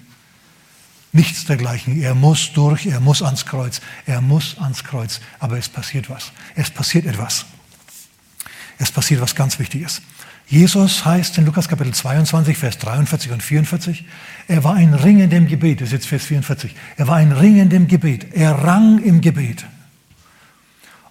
[1.13, 2.01] Nichts dergleichen.
[2.01, 5.21] Er muss durch, er muss ans Kreuz, er muss ans Kreuz.
[5.41, 6.33] Aber es passiert was.
[6.55, 7.47] Es passiert etwas.
[8.79, 10.03] Es passiert was ganz Wichtiges.
[10.47, 14.05] Jesus heißt in Lukas Kapitel 22, Vers 43 und 44,
[14.49, 17.31] er war ein Ring in dem Gebet, das ist jetzt Vers 44, er war ein
[17.31, 19.65] Ring in dem Gebet, er rang im Gebet.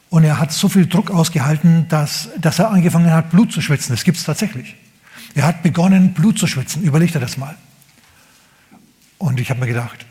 [0.09, 3.93] Und er hat so viel Druck ausgehalten, dass, dass er angefangen hat, Blut zu schwitzen.
[3.93, 4.75] Das gibt es tatsächlich.
[5.35, 6.81] Er hat begonnen, Blut zu schwitzen.
[6.81, 7.55] Überlegt er das mal.
[9.19, 10.05] Und ich habe mir gedacht,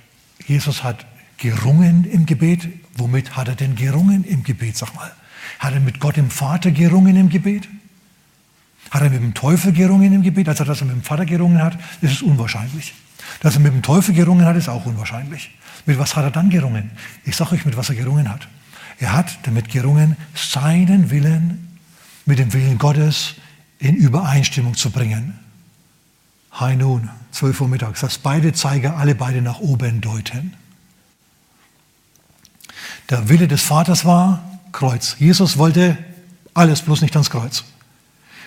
[0.47, 1.05] Jesus hat
[1.39, 2.69] gerungen im Gebet.
[2.97, 5.11] Womit hat er denn gerungen im Gebet, sag mal?
[5.59, 7.69] Hat er mit Gott im Vater gerungen im Gebet?
[8.91, 10.49] Hat er mit dem Teufel gerungen im Gebet?
[10.49, 12.95] Also, dass er mit dem Vater gerungen hat, ist es unwahrscheinlich.
[13.41, 15.51] Dass er mit dem Teufel gerungen hat, ist auch unwahrscheinlich.
[15.87, 16.91] Mit was hat er dann gerungen?
[17.25, 18.49] Ich sage euch, mit was er gerungen hat.
[19.01, 21.79] Er hat damit gerungen, seinen Willen
[22.27, 23.35] mit dem Willen Gottes
[23.79, 25.39] in Übereinstimmung zu bringen.
[26.59, 30.55] High Noon, 12 Uhr mittags, dass beide Zeiger alle beide nach oben deuten.
[33.09, 35.17] Der Wille des Vaters war Kreuz.
[35.19, 35.97] Jesus wollte
[36.55, 37.65] alles, bloß nicht ans Kreuz.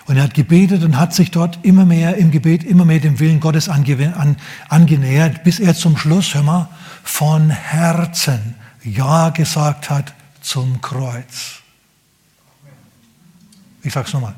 [0.06, 3.20] Und er hat gebetet und hat sich dort immer mehr im Gebet, immer mehr dem
[3.20, 6.70] Willen Gottes angenähert, bis er zum Schluss, hör mal,
[7.04, 11.62] von Herzen Ja gesagt hat zum Kreuz.
[13.84, 14.36] Ich sage es nochmal.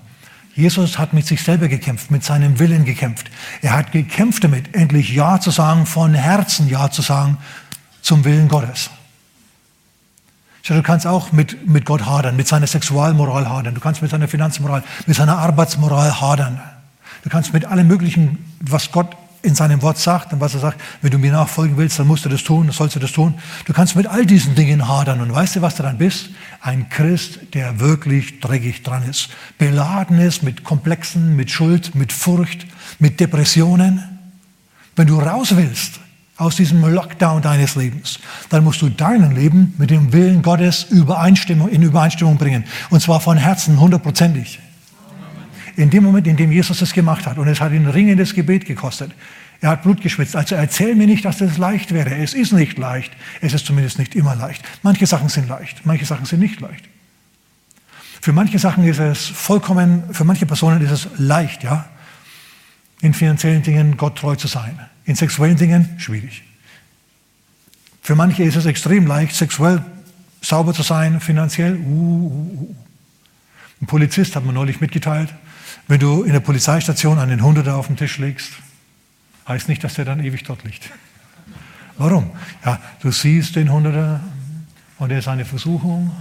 [0.55, 3.31] Jesus hat mit sich selber gekämpft, mit seinem Willen gekämpft.
[3.61, 7.37] Er hat gekämpft damit, endlich Ja zu sagen, von Herzen Ja zu sagen
[8.01, 8.91] zum Willen Gottes.
[10.65, 14.29] Du kannst auch mit, mit Gott hadern, mit seiner Sexualmoral hadern, du kannst mit seiner
[14.29, 16.61] Finanzmoral, mit seiner Arbeitsmoral hadern.
[17.23, 20.81] Du kannst mit allem Möglichen, was Gott in seinem Wort sagt und was er sagt,
[21.01, 23.35] wenn du mir nachfolgen willst, dann musst du das tun, dann sollst du das tun.
[23.65, 26.29] Du kannst mit all diesen Dingen hadern und weißt du, was du dann bist?
[26.61, 32.65] Ein Christ, der wirklich dreckig dran ist, beladen ist mit Komplexen, mit Schuld, mit Furcht,
[32.99, 34.01] mit Depressionen.
[34.95, 35.99] Wenn du raus willst
[36.37, 41.01] aus diesem Lockdown deines Lebens, dann musst du dein Leben mit dem Willen Gottes in
[41.01, 42.63] Übereinstimmung bringen.
[42.89, 44.59] Und zwar von Herzen, hundertprozentig.
[45.75, 48.65] In dem Moment, in dem Jesus das gemacht hat, und es hat ihn ringendes Gebet
[48.65, 49.11] gekostet,
[49.61, 50.35] er hat Blut geschwitzt.
[50.35, 52.15] Also erzähl mir nicht, dass das leicht wäre.
[52.17, 53.13] Es ist nicht leicht.
[53.39, 54.61] Es ist zumindest nicht immer leicht.
[54.83, 56.83] Manche Sachen sind leicht, manche Sachen sind nicht leicht.
[58.19, 61.85] Für manche Sachen ist es vollkommen, für manche Personen ist es leicht, ja,
[63.01, 64.79] in finanziellen Dingen Gott treu zu sein.
[65.05, 66.43] In sexuellen Dingen schwierig.
[68.01, 69.83] Für manche ist es extrem leicht, sexuell
[70.41, 71.75] sauber zu sein, finanziell.
[71.75, 72.75] Uh, uh, uh.
[73.81, 75.33] Ein Polizist hat mir neulich mitgeteilt,
[75.87, 78.53] wenn du in der Polizeistation einen Hunderter auf den Tisch legst,
[79.47, 80.89] heißt nicht, dass der dann ewig dort liegt.
[81.97, 82.31] Warum?
[82.65, 84.21] Ja, du siehst den Hunderter
[84.97, 86.11] und er ist eine Versuchung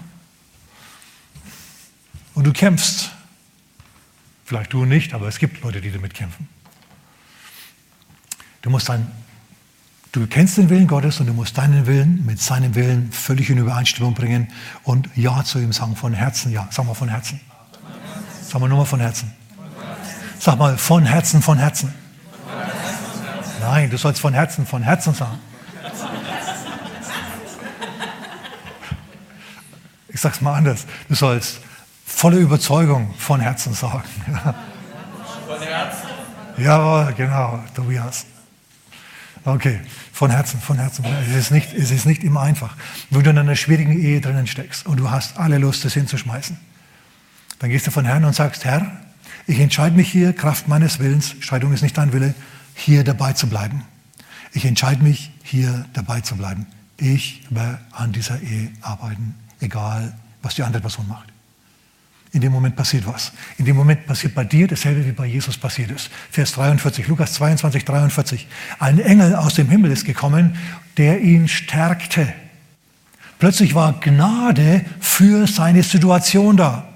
[2.35, 3.11] und du kämpfst.
[4.45, 6.49] Vielleicht du nicht, aber es gibt Leute, die damit kämpfen.
[8.61, 9.11] Du musst dann,
[10.13, 13.59] du kennst den Willen Gottes und du musst deinen Willen mit seinem Willen völlig in
[13.59, 14.49] Übereinstimmung bringen
[14.83, 17.41] und Ja zu ihm sagen, von Herzen, ja, sag mal von Herzen.
[18.47, 19.33] Sag mal nur mal von Herzen.
[20.45, 21.95] Sag mal von Herzen, von Herzen.
[23.61, 25.39] Nein, du sollst von Herzen, von Herzen sagen.
[30.09, 30.85] Ich sag's mal anders.
[31.09, 31.61] Du sollst
[32.05, 34.03] volle Überzeugung von Herzen sagen.
[35.47, 36.09] Von Herzen?
[36.57, 38.27] Ja, genau, Tobias.
[39.45, 39.79] Okay,
[40.13, 41.05] von Herzen, von Herzen.
[41.31, 42.75] Es ist, nicht, es ist nicht immer einfach.
[43.11, 46.59] Wenn du in einer schwierigen Ehe drinnen steckst und du hast alle Lust, das hinzuschmeißen,
[47.61, 48.91] dann gehst du von Herrn und sagst, Herr,
[49.47, 52.35] ich entscheide mich hier, Kraft meines Willens, Scheidung ist nicht dein Wille,
[52.75, 53.83] hier dabei zu bleiben.
[54.53, 56.67] Ich entscheide mich, hier dabei zu bleiben.
[56.99, 61.33] Ich werde an dieser Ehe arbeiten, egal was die andere Person macht.
[62.33, 63.33] In dem Moment passiert was.
[63.59, 66.11] In dem Moment passiert bei dir dasselbe, wie bei Jesus passiert ist.
[66.31, 68.49] Vers 43, Lukas 22, 43.
[68.79, 70.57] Ein Engel aus dem Himmel ist gekommen,
[70.97, 72.33] der ihn stärkte.
[73.39, 76.92] Plötzlich war Gnade für seine Situation da.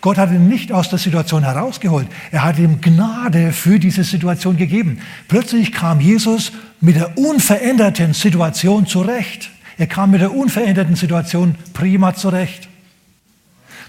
[0.00, 2.06] Gott hat ihn nicht aus der Situation herausgeholt.
[2.30, 5.00] Er hat ihm Gnade für diese Situation gegeben.
[5.26, 9.50] Plötzlich kam Jesus mit der unveränderten Situation zurecht.
[9.76, 12.68] Er kam mit der unveränderten Situation prima zurecht.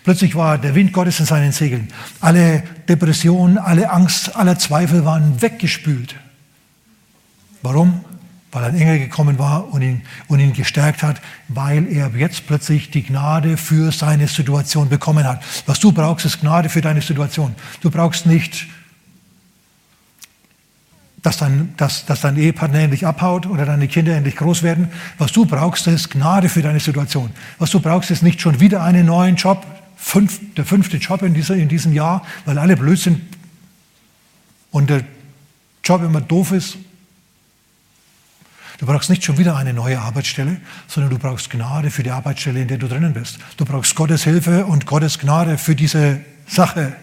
[0.04, 1.90] Plötzlich war der Wind Gottes in seinen Segeln.
[2.22, 6.16] Alle Depressionen, alle Angst, alle Zweifel waren weggespült.
[7.62, 8.04] Warum?
[8.52, 12.90] Weil ein Engel gekommen war und ihn, und ihn gestärkt hat, weil er jetzt plötzlich
[12.90, 15.44] die Gnade für seine Situation bekommen hat.
[15.68, 17.54] Was du brauchst, ist Gnade für deine Situation.
[17.82, 18.68] Du brauchst nicht,
[21.22, 24.90] dass dein, dass, dass dein Ehepartner endlich abhaut oder deine Kinder endlich groß werden.
[25.18, 27.32] Was du brauchst, ist Gnade für deine Situation.
[27.58, 31.34] Was du brauchst, ist nicht schon wieder einen neuen Job, fünf, der fünfte Job in,
[31.34, 33.22] dieser, in diesem Jahr, weil alle blöd sind
[34.72, 35.04] und der
[35.84, 36.78] Job immer doof ist.
[38.80, 42.62] Du brauchst nicht schon wieder eine neue Arbeitsstelle, sondern du brauchst Gnade für die Arbeitsstelle,
[42.62, 43.38] in der du drinnen bist.
[43.58, 46.96] Du brauchst Gottes Hilfe und Gottes Gnade für diese Sache.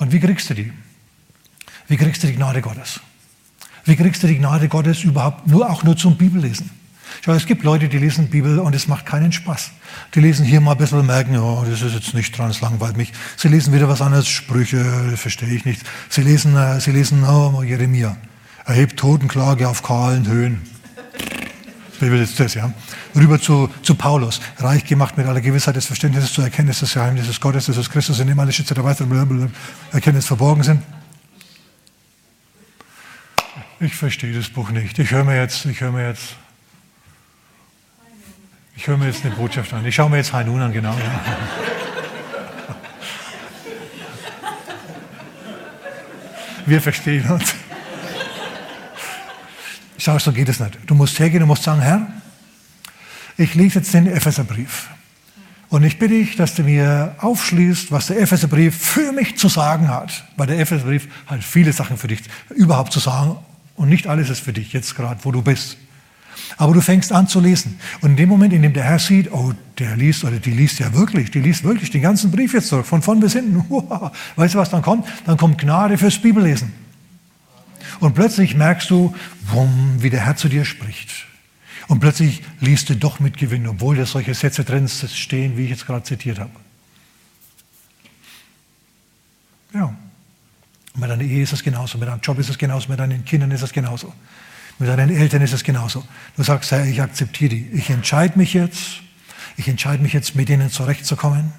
[0.00, 0.72] Und wie kriegst du die?
[1.86, 3.00] Wie kriegst du die Gnade Gottes?
[3.84, 6.68] Wie kriegst du die Gnade Gottes überhaupt nur auch nur zum Bibellesen?
[7.24, 9.70] Schau, es gibt Leute, die lesen Bibel und es macht keinen Spaß.
[10.16, 12.60] Die lesen hier mal ein bisschen und merken, oh, das ist jetzt nicht dran, es
[12.60, 13.12] langweilt mich.
[13.36, 15.82] Sie lesen wieder was anderes, Sprüche, das verstehe ich nicht.
[16.08, 18.16] Sie lesen, äh, sie lesen oh, Jeremia.
[18.64, 20.62] Erhebt Totenklage auf kahlen Höhen.
[22.00, 22.72] Will jetzt das, ja?
[23.14, 24.40] Rüber zu, zu Paulus.
[24.58, 28.26] Reich gemacht mit aller Gewissheit des Verständnisses zur Erkenntnis des Geheimnisses Gottes, des Christus, in
[28.26, 29.52] dem alle Schütze der weiteren
[29.92, 30.82] Erkenntnis verborgen sind.
[33.80, 34.98] Ich verstehe das Buch nicht.
[34.98, 36.36] Ich höre mir jetzt, ich höre mir jetzt
[38.76, 39.86] ich höre mir jetzt eine Botschaft an.
[39.86, 40.92] Ich schaue mir jetzt Hainun an, genau.
[40.92, 41.20] Ja.
[46.66, 47.54] Wir verstehen uns.
[50.04, 50.78] Schau, so geht es nicht.
[50.86, 52.06] Du musst hergehen und musst sagen, Herr,
[53.38, 54.90] ich lese jetzt den Epheserbrief.
[55.70, 59.88] Und ich bitte dich, dass du mir aufschließt, was der Epheserbrief für mich zu sagen
[59.88, 60.24] hat.
[60.36, 63.38] Weil der Epheserbrief hat viele Sachen für dich überhaupt zu sagen.
[63.76, 65.78] Und nicht alles ist für dich jetzt gerade, wo du bist.
[66.58, 67.80] Aber du fängst an zu lesen.
[68.02, 70.80] Und in dem Moment, in dem der Herr sieht, oh, der liest oder die liest
[70.80, 73.64] ja wirklich, die liest wirklich den ganzen Brief jetzt zurück, von vorn bis hinten.
[74.36, 75.06] Weißt du, was dann kommt?
[75.24, 76.83] Dann kommt Gnade fürs Bibellesen.
[78.00, 79.14] Und plötzlich merkst du,
[79.46, 81.26] wumm, wie der Herr zu dir spricht.
[81.88, 85.70] Und plötzlich liest du doch mit Gewinn, obwohl da solche Sätze drin stehen, wie ich
[85.70, 86.52] jetzt gerade zitiert habe.
[89.74, 89.94] Ja.
[90.96, 93.50] Mit deiner Ehe ist es genauso, mit deinem Job ist es genauso, mit deinen Kindern
[93.50, 94.14] ist es genauso.
[94.78, 96.04] Mit deinen Eltern ist es genauso.
[96.36, 97.68] Du sagst, Herr, ich akzeptiere die.
[97.72, 99.02] Ich entscheide mich jetzt,
[99.56, 101.52] ich entscheide mich jetzt, mit denen zurechtzukommen.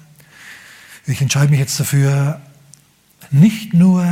[1.06, 2.40] Ich entscheide mich jetzt dafür,
[3.30, 4.04] nicht nur,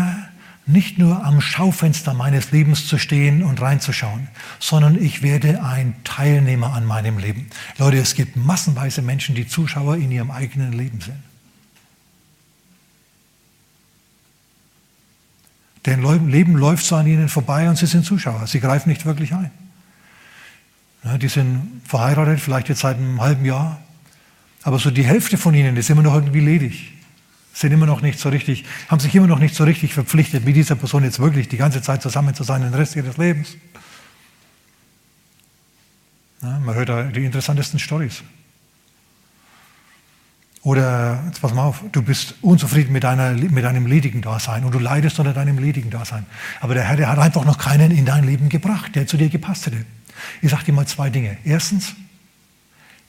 [0.66, 6.72] nicht nur am Schaufenster meines Lebens zu stehen und reinzuschauen, sondern ich werde ein Teilnehmer
[6.72, 7.48] an meinem Leben.
[7.78, 11.22] Leute, es gibt massenweise Menschen, die Zuschauer in ihrem eigenen Leben sind.
[15.84, 18.46] Deren Leben läuft so an ihnen vorbei und sie sind Zuschauer.
[18.46, 19.50] Sie greifen nicht wirklich ein.
[21.18, 23.82] Die sind verheiratet, vielleicht jetzt seit einem halben Jahr.
[24.62, 26.93] Aber so die Hälfte von ihnen ist immer noch irgendwie ledig.
[27.54, 30.56] Sind immer noch nicht so richtig, haben sich immer noch nicht so richtig verpflichtet, mit
[30.56, 33.56] dieser Person jetzt wirklich die ganze Zeit zusammen zu sein, den Rest ihres Lebens.
[36.42, 38.22] Ja, man hört da die interessantesten Stories.
[40.62, 44.74] Oder, jetzt pass mal auf, du bist unzufrieden mit, deiner, mit deinem ledigen Dasein und
[44.74, 46.26] du leidest unter deinem ledigen Dasein.
[46.60, 49.28] Aber der Herr, der hat einfach noch keinen in dein Leben gebracht, der zu dir
[49.28, 49.84] gepasst hätte.
[50.42, 51.36] Ich sage dir mal zwei Dinge.
[51.44, 51.94] Erstens,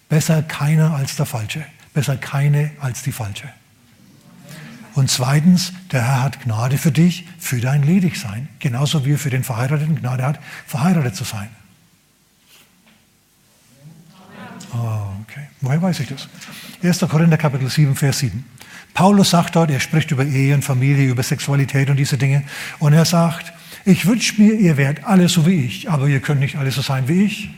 [0.10, 1.66] besser keiner als der Falsche.
[1.94, 3.50] Besser keine als die Falsche.
[4.96, 8.48] Und zweitens, der Herr hat Gnade für dich, für dein Ledigsein.
[8.60, 11.50] Genauso wie er für den Verheirateten Gnade hat, verheiratet zu sein.
[14.74, 15.48] Oh, okay.
[15.60, 16.30] Woher weiß ich das?
[16.82, 17.00] 1.
[17.10, 18.46] Korinther Kapitel 7, Vers 7.
[18.94, 22.44] Paulus sagt dort, er spricht über Ehe und Familie, über Sexualität und diese Dinge.
[22.80, 23.52] Und er sagt,
[23.84, 26.82] ich wünsche mir, ihr werdet alle so wie ich, aber ihr könnt nicht alle so
[26.82, 27.50] sein wie ich.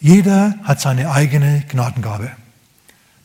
[0.00, 2.30] Jeder hat seine eigene Gnadengabe.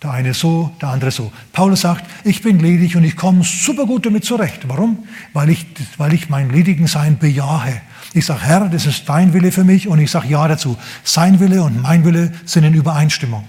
[0.05, 1.31] Der eine so, der andere so.
[1.51, 4.67] Paulus sagt, ich bin ledig und ich komme super gut damit zurecht.
[4.67, 4.99] Warum?
[5.33, 5.65] Weil ich,
[5.97, 7.81] weil ich mein Ledigensein bejahe.
[8.13, 10.77] Ich sage, Herr, das ist dein Wille für mich und ich sage Ja dazu.
[11.03, 13.47] Sein Wille und mein Wille sind in Übereinstimmung.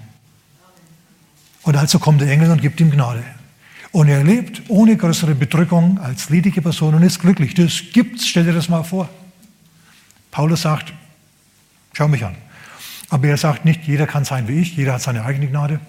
[1.60, 3.22] Und also kommt der Engel und gibt ihm Gnade.
[3.92, 7.52] Und er lebt ohne größere Bedrückung als ledige Person und ist glücklich.
[7.52, 9.10] Das gibt's, stell dir das mal vor.
[10.30, 10.94] Paulus sagt,
[11.92, 12.34] schau mich an.
[13.10, 15.80] Aber er sagt nicht, jeder kann sein wie ich, jeder hat seine eigene Gnade.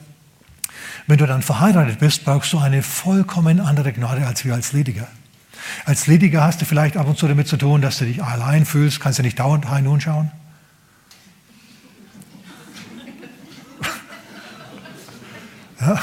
[1.05, 5.07] Wenn du dann verheiratet bist, brauchst du eine vollkommen andere Gnade als wir als Lediger.
[5.85, 8.65] Als Lediger hast du vielleicht ab und zu damit zu tun, dass du dich allein
[8.65, 10.31] fühlst, kannst du nicht dauernd rein und schauen.
[15.79, 15.99] Ja,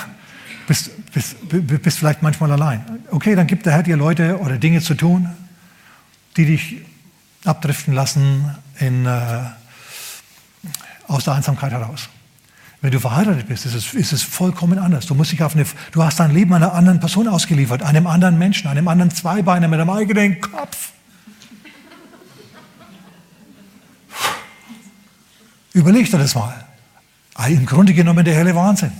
[0.68, 2.84] bist, bist, bist vielleicht manchmal allein.
[3.10, 5.28] Okay, dann gibt der Herr dir Leute oder Dinge zu tun,
[6.36, 6.76] die dich
[7.44, 9.42] abdriften lassen in, äh,
[11.08, 12.08] aus der Einsamkeit heraus.
[12.84, 15.06] Wenn du verheiratet bist, ist es, ist es vollkommen anders.
[15.06, 18.36] Du, musst dich auf eine, du hast dein Leben einer anderen Person ausgeliefert, einem anderen
[18.36, 20.92] Menschen, einem anderen Zweibeiner mit einem eigenen Kopf.
[25.72, 26.62] Überleg dir das mal.
[27.48, 28.92] Im Grunde genommen der helle Wahnsinn.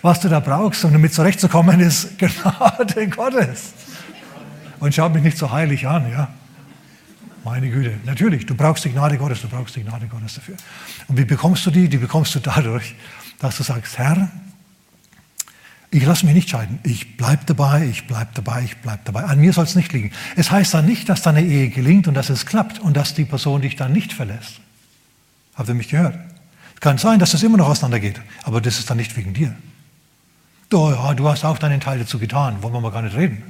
[0.00, 3.74] was du da brauchst, um damit zurechtzukommen, ist Gnade Gottes.
[4.80, 6.28] Und schau mich nicht so heilig an, ja.
[7.48, 10.54] Meine Güte, natürlich, du brauchst die Gnade Gottes, du brauchst die Gnade Gottes dafür.
[11.08, 11.88] Und wie bekommst du die?
[11.88, 12.94] Die bekommst du dadurch,
[13.38, 14.28] dass du sagst, Herr,
[15.90, 16.78] ich lasse mich nicht scheiden.
[16.82, 19.24] Ich bleibe dabei, ich bleibe dabei, ich bleibe dabei.
[19.24, 20.12] An mir soll es nicht liegen.
[20.36, 23.24] Es heißt dann nicht, dass deine Ehe gelingt und dass es klappt und dass die
[23.24, 24.60] Person dich dann nicht verlässt.
[25.54, 26.18] Habt ihr mich gehört?
[26.74, 29.56] Es kann sein, dass es immer noch auseinandergeht, aber das ist dann nicht wegen dir.
[30.70, 33.42] Oh ja, du hast auch deinen Teil dazu getan, wollen wir mal gar nicht reden.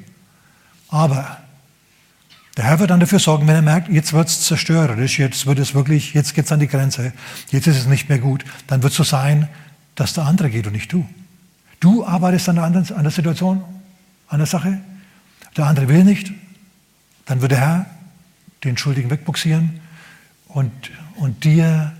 [0.88, 1.38] Aber
[2.58, 5.60] der Herr wird dann dafür sorgen, wenn er merkt, jetzt wird es zerstörerisch, jetzt wird
[5.60, 7.12] es wirklich, jetzt geht es an die Grenze,
[7.50, 9.48] jetzt ist es nicht mehr gut, dann wird es so sein,
[9.94, 11.08] dass der andere geht und nicht du.
[11.78, 13.62] Du arbeitest an der, anderen, an der Situation,
[14.26, 14.80] an der Sache,
[15.56, 16.32] der andere will nicht,
[17.26, 17.86] dann wird der Herr
[18.64, 19.78] den Schuldigen wegbuxieren
[20.48, 20.72] und,
[21.14, 21.92] und dir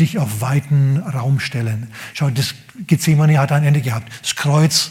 [0.00, 1.92] dich auf weiten Raum stellen.
[2.12, 2.56] Schau, das
[2.88, 4.12] Gethsemane hat ein Ende gehabt.
[4.20, 4.90] Das Kreuz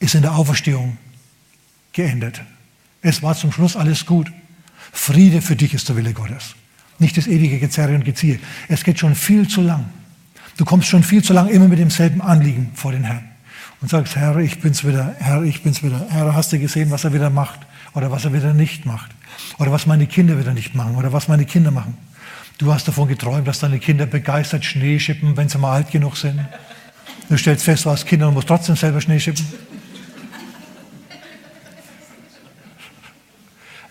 [0.00, 0.98] ist in der Auferstehung
[1.94, 2.42] geendet.
[3.04, 4.32] Es war zum Schluss alles gut.
[4.90, 6.54] Friede für dich ist der Wille Gottes.
[6.98, 8.40] Nicht das ewige Gezerre und Geziehe.
[8.68, 9.84] Es geht schon viel zu lang.
[10.56, 13.28] Du kommst schon viel zu lang immer mit demselben Anliegen vor den Herrn
[13.82, 16.06] und sagst, Herr, ich bin's wieder, Herr, ich bin's wieder.
[16.08, 17.60] Herr, hast du gesehen, was er wieder macht
[17.92, 19.10] oder was er wieder nicht macht
[19.58, 21.98] oder was meine Kinder wieder nicht machen oder was meine Kinder machen.
[22.56, 26.16] Du hast davon geträumt, dass deine Kinder begeistert Schnee schippen, wenn sie mal alt genug
[26.16, 26.40] sind.
[27.28, 29.44] Du stellst fest, du hast Kinder und musst trotzdem selber Schnee schippen.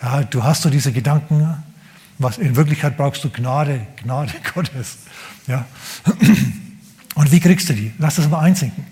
[0.04, 1.64] Ja, du hast so diese Gedanken,
[2.20, 4.98] was in Wirklichkeit brauchst du Gnade, Gnade Gottes.
[5.48, 5.66] Ja.
[7.16, 7.94] Und wie kriegst du die?
[7.98, 8.86] Lass das mal einsinken.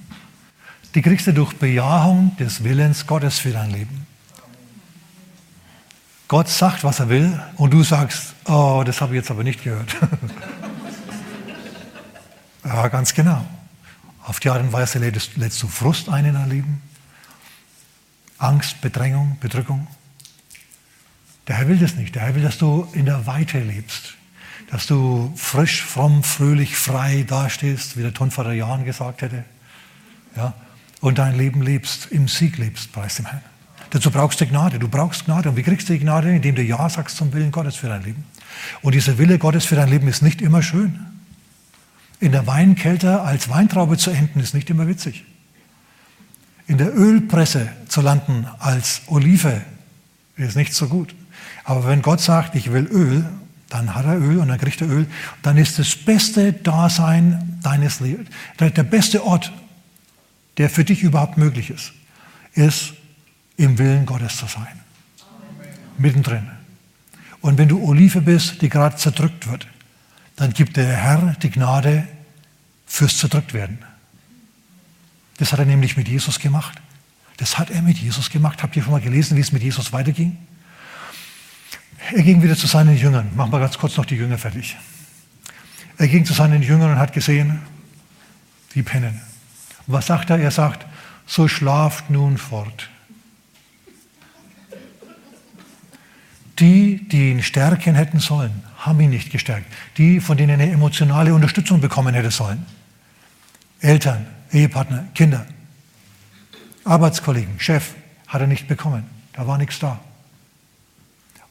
[0.96, 4.08] Die kriegst du durch Bejahung des Willens Gottes für dein Leben.
[6.30, 9.66] Gott sagt, was er will, und du sagst, oh, das habe ich jetzt aber nicht
[9.66, 9.94] gehört.
[12.64, 13.46] ja, ganz genau.
[14.24, 16.82] Auf die Art und Weise lädst, lädst du Frust ein in dein Leben.
[18.38, 19.88] Angst, Bedrängung, Bedrückung.
[21.48, 22.16] Der Herr will das nicht.
[22.16, 24.16] Der Herr will, dass du in der Weite lebst.
[24.70, 29.44] Dass du frisch, fromm, fröhlich, frei dastehst, wie der Tonvater Jan gesagt hätte.
[30.36, 30.54] Ja?
[31.02, 33.42] Und dein Leben lebst, im Sieg lebst, preis dem Herrn.
[33.90, 34.80] Dazu brauchst du Gnade.
[34.80, 35.50] Du brauchst Gnade.
[35.50, 36.34] Und wie kriegst du die Gnade?
[36.34, 38.24] Indem du Ja sagst zum Willen Gottes für dein Leben.
[38.82, 41.00] Und dieser Wille Gottes für dein Leben ist nicht immer schön.
[42.22, 45.26] In der Weinkälte als Weintraube zu enden, ist nicht immer witzig.
[46.68, 49.62] In der Ölpresse zu landen als Olive
[50.38, 51.14] ist nicht so gut.
[51.64, 53.26] Aber wenn Gott sagt, ich will Öl,
[53.70, 55.08] dann hat er Öl und dann kriegt er Öl.
[55.42, 59.52] Dann ist das beste Dasein deines Lebens, der beste Ort,
[60.58, 61.94] der für dich überhaupt möglich ist,
[62.54, 62.94] ist
[63.58, 64.80] im Willen Gottes zu sein.
[65.98, 66.48] Mittendrin.
[67.42, 69.68] Und wenn du Olive bist, die gerade zerdrückt wird,
[70.36, 72.08] dann gibt der Herr die Gnade
[72.86, 73.80] fürs Zerdrücktwerden.
[75.38, 76.80] Das hat er nämlich mit Jesus gemacht.
[77.38, 78.62] Das hat er mit Jesus gemacht.
[78.62, 80.38] Habt ihr schon mal gelesen, wie es mit Jesus weiterging?
[82.14, 83.30] Er ging wieder zu seinen Jüngern.
[83.36, 84.76] Machen wir ganz kurz noch die Jünger fertig.
[85.98, 87.62] Er ging zu seinen Jüngern und hat gesehen,
[88.76, 89.22] die pennen.
[89.88, 90.40] Und was sagt er?
[90.40, 90.86] Er sagt,
[91.26, 92.90] so schlaft nun fort.
[96.60, 99.66] Die, die ihn stärken hätten sollen, haben ihn nicht gestärkt.
[99.98, 102.66] Die, von denen er emotionale Unterstützung bekommen hätte sollen.
[103.80, 105.46] Eltern, Ehepartner, Kinder,
[106.84, 107.94] Arbeitskollegen, Chef,
[108.28, 109.06] hat er nicht bekommen.
[109.34, 110.00] Da war nichts da.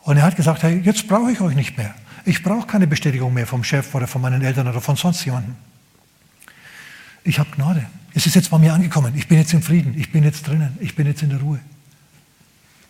[0.02, 1.94] Und er hat gesagt, hey, jetzt brauche ich euch nicht mehr.
[2.24, 5.56] Ich brauche keine Bestätigung mehr vom Chef oder von meinen Eltern oder von sonst jemandem.
[7.24, 7.86] Ich habe Gnade.
[8.14, 9.14] Es ist jetzt bei mir angekommen.
[9.16, 9.98] Ich bin jetzt im Frieden.
[9.98, 10.76] Ich bin jetzt drinnen.
[10.80, 11.60] Ich bin jetzt in der Ruhe.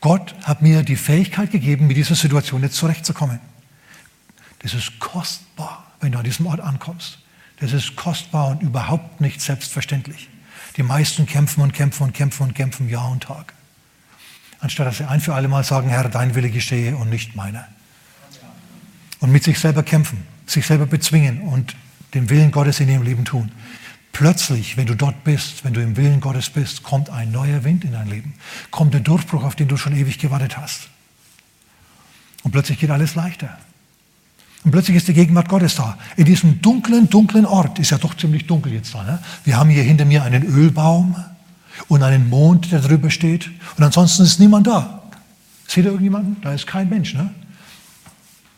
[0.00, 3.38] Gott hat mir die Fähigkeit gegeben, mit dieser Situation jetzt zurechtzukommen.
[4.60, 7.18] Das ist kostbar, wenn du an diesem Ort ankommst.
[7.58, 10.30] Das ist kostbar und überhaupt nicht selbstverständlich.
[10.76, 13.52] Die meisten kämpfen und kämpfen und kämpfen und kämpfen Jahr und Tag.
[14.60, 17.66] Anstatt dass sie ein für alle Mal sagen, Herr, dein Wille geschehe und nicht meiner.
[19.20, 21.76] Und mit sich selber kämpfen, sich selber bezwingen und
[22.14, 23.52] den Willen Gottes in ihrem Leben tun.
[24.12, 27.84] Plötzlich, wenn du dort bist, wenn du im Willen Gottes bist, kommt ein neuer Wind
[27.84, 28.34] in dein Leben.
[28.70, 30.88] Kommt der Durchbruch, auf den du schon ewig gewartet hast.
[32.42, 33.58] Und plötzlich geht alles leichter.
[34.64, 35.96] Und plötzlich ist die Gegenwart Gottes da.
[36.16, 39.04] In diesem dunklen, dunklen Ort, ist ja doch ziemlich dunkel jetzt da.
[39.04, 39.22] Ne?
[39.44, 41.16] Wir haben hier hinter mir einen Ölbaum
[41.88, 43.50] und einen Mond, der drüber steht.
[43.76, 45.02] Und ansonsten ist niemand da.
[45.66, 46.36] Seht ihr irgendjemanden?
[46.42, 47.14] Da ist kein Mensch.
[47.14, 47.32] Ne?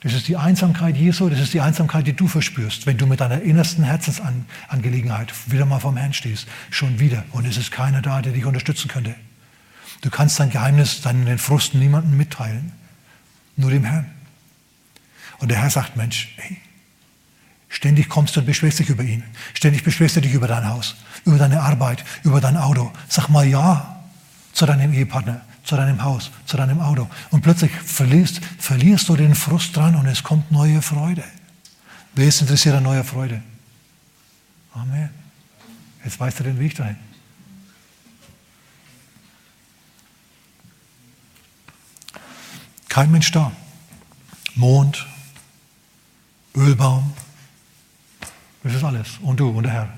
[0.00, 3.20] Das ist die Einsamkeit Jesu, das ist die Einsamkeit, die du verspürst, wenn du mit
[3.20, 6.48] deiner innersten Herzensangelegenheit wieder mal vom Herrn stehst.
[6.70, 7.24] Schon wieder.
[7.32, 9.14] Und es ist keiner da, der dich unterstützen könnte.
[10.00, 12.72] Du kannst dein Geheimnis, deinen Frust niemandem mitteilen.
[13.56, 14.06] Nur dem Herrn.
[15.38, 16.56] Und der Herr sagt, Mensch, hey,
[17.72, 19.24] ständig kommst du und beschwerst dich über ihn.
[19.54, 20.94] Ständig beschwerst du dich über dein Haus,
[21.24, 22.92] über deine Arbeit, über dein Auto.
[23.08, 24.04] Sag mal Ja
[24.52, 27.08] zu deinem Ehepartner, zu deinem Haus, zu deinem Auto.
[27.30, 31.24] Und plötzlich verlierst, verlierst du den Frust dran und es kommt neue Freude.
[32.14, 33.42] Wer ist interessiert an neuer Freude?
[34.74, 35.08] Amen.
[36.04, 36.96] Jetzt weißt du den Weg dahin.
[42.88, 43.50] Kein Mensch da.
[44.54, 45.06] Mond,
[46.54, 47.14] Ölbaum.
[48.62, 49.18] Das ist alles.
[49.22, 49.88] Und du und der Herr.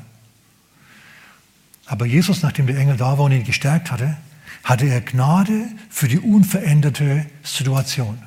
[1.87, 4.17] Aber Jesus, nachdem der Engel da war und ihn gestärkt hatte,
[4.63, 8.19] hatte er Gnade für die unveränderte Situation.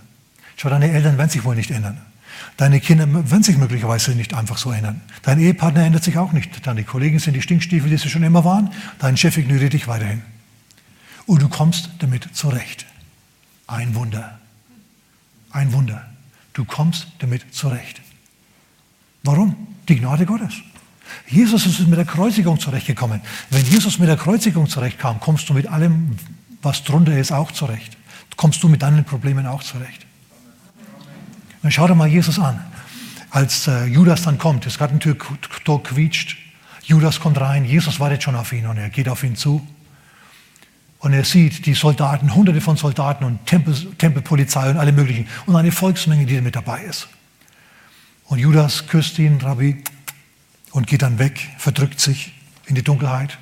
[0.56, 1.98] Schau, deine Eltern werden sich wohl nicht ändern.
[2.56, 5.02] Deine Kinder werden sich möglicherweise nicht einfach so ändern.
[5.24, 6.66] Dein Ehepartner ändert sich auch nicht.
[6.66, 8.72] Deine Kollegen sind die Stinkstiefel, die sie schon immer waren.
[9.00, 10.22] Dein Chef ignoriert dich weiterhin.
[11.26, 12.86] Und du kommst damit zurecht.
[13.66, 14.40] Ein Wunder.
[15.52, 16.06] Ein Wunder.
[16.54, 18.02] Du kommst damit zurecht.
[19.28, 19.68] Warum?
[19.90, 20.54] Die Gnade Gottes.
[21.28, 23.20] Jesus ist mit der Kreuzigung zurechtgekommen.
[23.50, 26.16] Wenn Jesus mit der Kreuzigung zurechtkam, kommst du mit allem,
[26.62, 27.98] was drunter ist, auch zurecht.
[28.38, 30.06] Kommst du mit deinen Problemen auch zurecht.
[31.62, 32.64] Dann schau dir mal Jesus an.
[33.30, 36.38] Als äh, Judas dann kommt, das Gartentür quietscht,
[36.84, 39.68] Judas kommt rein, Jesus wartet schon auf ihn und er geht auf ihn zu.
[41.00, 45.56] Und er sieht die Soldaten, hunderte von Soldaten und Tempel, Tempelpolizei und alle möglichen und
[45.58, 47.10] eine Volksmenge, die mit dabei ist.
[48.28, 49.84] Und Judas küsst ihn, Rabbi,
[50.72, 52.34] und geht dann weg, verdrückt sich
[52.66, 53.38] in die Dunkelheit.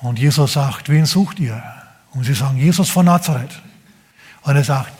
[0.00, 1.62] Und Jesus sagt, wen sucht ihr?
[2.12, 3.60] Und sie sagen, Jesus von Nazareth.
[4.42, 4.92] Und er sagt,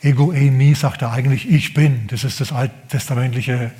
[0.00, 2.06] Ego eimi, sagt er eigentlich, ich bin.
[2.08, 3.72] Das ist das alttestamentliche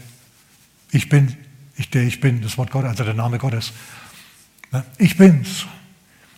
[0.91, 1.37] Ich bin,
[1.77, 3.73] ich, der ich bin, das Wort Gott, also der Name Gottes.
[4.99, 5.67] Ich bin's.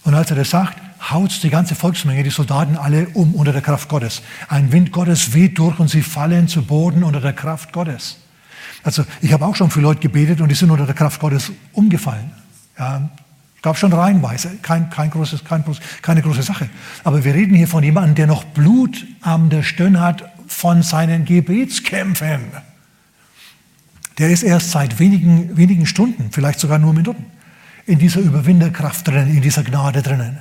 [0.02, 3.62] Und als er das sagt, haut die ganze Volksmenge, die Soldaten alle um unter der
[3.62, 4.22] Kraft Gottes.
[4.48, 8.18] Ein Wind Gottes weht durch und sie fallen zu Boden unter der Kraft Gottes.
[8.82, 11.52] Also ich habe auch schon für Leute gebetet und die sind unter der Kraft Gottes
[11.72, 12.30] umgefallen.
[12.78, 13.08] Ja,
[13.66, 15.64] Gab schon reihenweise, kein, kein großes, kein,
[16.00, 16.68] keine große Sache.
[17.02, 21.24] Aber wir reden hier von jemandem, der noch Blut an der Stirn hat von seinen
[21.24, 22.44] Gebetskämpfen.
[24.18, 27.26] Der ist erst seit wenigen, wenigen Stunden, vielleicht sogar nur Minuten,
[27.86, 30.38] in dieser Überwinderkraft drinnen, in dieser Gnade drinnen.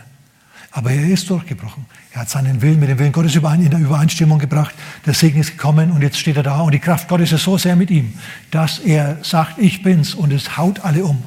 [0.75, 1.85] Aber er ist durchgebrochen.
[2.11, 4.75] Er hat seinen Willen mit dem Willen Gottes in der Übereinstimmung gebracht.
[5.05, 7.57] Der Segen ist gekommen und jetzt steht er da und die Kraft Gottes ist so
[7.57, 8.13] sehr mit ihm,
[8.51, 11.23] dass er sagt, ich bin's und es haut alle um.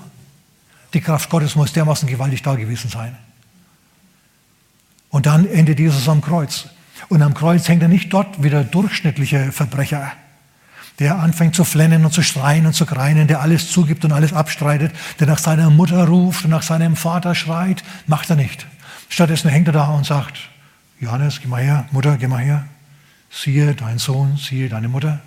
[0.93, 3.17] Die Kraft Gottes muss dermaßen gewaltig da gewesen sein.
[5.09, 6.67] Und dann endet Jesus am Kreuz.
[7.09, 10.13] Und am Kreuz hängt er nicht dort wie der durchschnittliche Verbrecher,
[10.99, 14.35] der anfängt zu flennen und zu schreien und zu greinen, der alles zugibt und alles
[14.35, 18.67] abstreitet, der nach seiner Mutter ruft und nach seinem Vater schreit, macht er nicht.
[19.09, 20.39] Stattdessen hängt er da und sagt,
[21.01, 22.65] Johannes, geh mal her, Mutter, geh mal her,
[23.31, 25.21] siehe dein Sohn, siehe deine Mutter.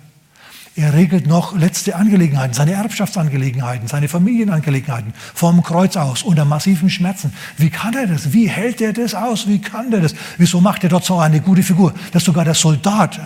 [0.74, 7.34] Er regelt noch letzte Angelegenheiten, seine Erbschaftsangelegenheiten, seine Familienangelegenheiten vom Kreuz aus unter massiven Schmerzen.
[7.58, 8.32] Wie kann er das?
[8.32, 9.46] Wie hält er das aus?
[9.46, 10.14] Wie kann er das?
[10.38, 13.20] Wieso macht er dort so eine gute Figur, dass sogar der Soldat,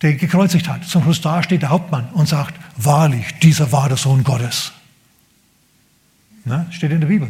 [0.00, 3.98] der gekreuzigt hat, zum Schluss da steht der Hauptmann und sagt, wahrlich, dieser war der
[3.98, 4.72] Sohn Gottes.
[6.46, 7.28] Na, steht in der Bibel.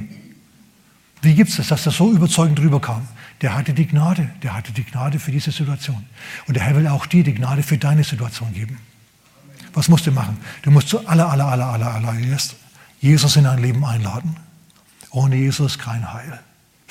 [1.26, 3.08] Wie gibt es das, dass das so überzeugend rüberkam?
[3.40, 6.06] Der hatte die Gnade, der hatte die Gnade für diese Situation.
[6.46, 8.78] Und der Herr will auch dir die Gnade für deine Situation geben.
[9.74, 10.38] Was musst du machen?
[10.62, 12.54] Du musst zu aller, aller, aller, aller, allererst
[13.00, 14.36] Jesus in dein Leben einladen.
[15.10, 16.38] Ohne Jesus kein Heil.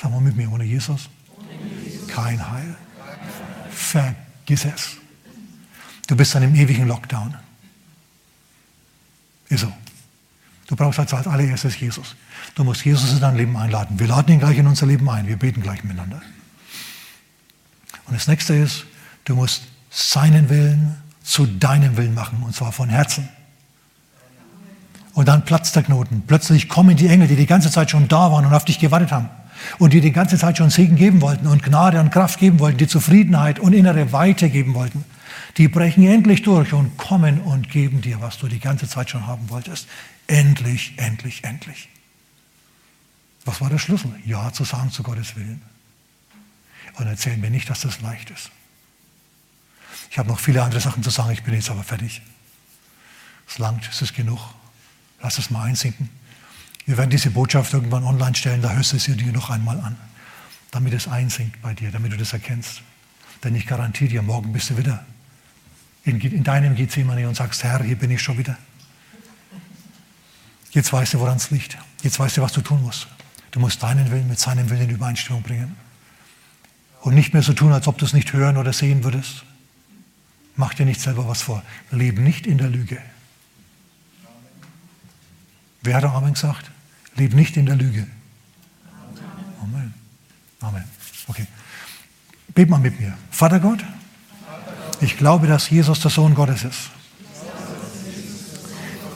[0.02, 1.08] Sag mal mit mir, ohne Jesus?
[2.06, 2.76] Kein Heil.
[3.70, 4.98] Vergiss es.
[6.08, 7.34] Du bist dann im ewigen Lockdown.
[9.48, 9.72] Ist so.
[10.66, 12.16] Du brauchst als allererstes Jesus.
[12.54, 13.98] Du musst Jesus in dein Leben einladen.
[13.98, 15.26] Wir laden ihn gleich in unser Leben ein.
[15.26, 16.20] Wir beten gleich miteinander.
[18.06, 18.84] Und das nächste ist,
[19.24, 23.28] du musst seinen Willen zu deinem Willen machen, und zwar von Herzen.
[25.14, 26.24] Und dann platzt der Knoten.
[26.26, 29.12] Plötzlich kommen die Engel, die die ganze Zeit schon da waren und auf dich gewartet
[29.12, 29.30] haben.
[29.78, 32.76] Und die die ganze Zeit schon Segen geben wollten und Gnade und Kraft geben wollten,
[32.76, 35.04] die Zufriedenheit und innere Weite geben wollten.
[35.56, 39.26] Die brechen endlich durch und kommen und geben dir, was du die ganze Zeit schon
[39.26, 39.88] haben wolltest.
[40.26, 41.88] Endlich, endlich, endlich.
[43.44, 44.12] Was war der Schlüssel?
[44.24, 45.62] Ja zu sagen zu Gottes Willen.
[46.94, 48.50] Und erzählen mir nicht, dass das leicht ist.
[50.10, 52.22] Ich habe noch viele andere Sachen zu sagen, ich bin jetzt aber fertig.
[53.48, 54.40] Es langt, es ist genug.
[55.20, 56.08] Lass es mal einsinken.
[56.86, 59.96] Wir werden diese Botschaft irgendwann online stellen, da hörst du es dir noch einmal an,
[60.70, 62.82] damit es einsinkt bei dir, damit du das erkennst.
[63.42, 65.04] Denn ich garantiere dir, morgen bist du wieder
[66.04, 68.56] in, in deinem Gethsemane und sagst, Herr, hier bin ich schon wieder.
[70.76, 71.78] Jetzt weißt du, woran es liegt.
[72.02, 73.06] Jetzt weißt du, was du tun musst.
[73.50, 75.74] Du musst deinen Willen mit seinem Willen in Übereinstimmung bringen.
[77.00, 79.44] Und nicht mehr so tun, als ob du es nicht hören oder sehen würdest.
[80.54, 81.62] Mach dir nicht selber was vor.
[81.90, 82.98] Lebe nicht in der Lüge.
[85.80, 86.70] Wer hat Amen gesagt?
[87.14, 88.06] Lebe nicht in der Lüge.
[89.62, 89.94] Amen.
[90.60, 90.84] Amen.
[91.26, 91.46] Okay.
[92.48, 93.16] Bet mal mit mir.
[93.30, 93.82] Vater Gott,
[95.00, 96.90] ich glaube, dass Jesus der Sohn Gottes ist.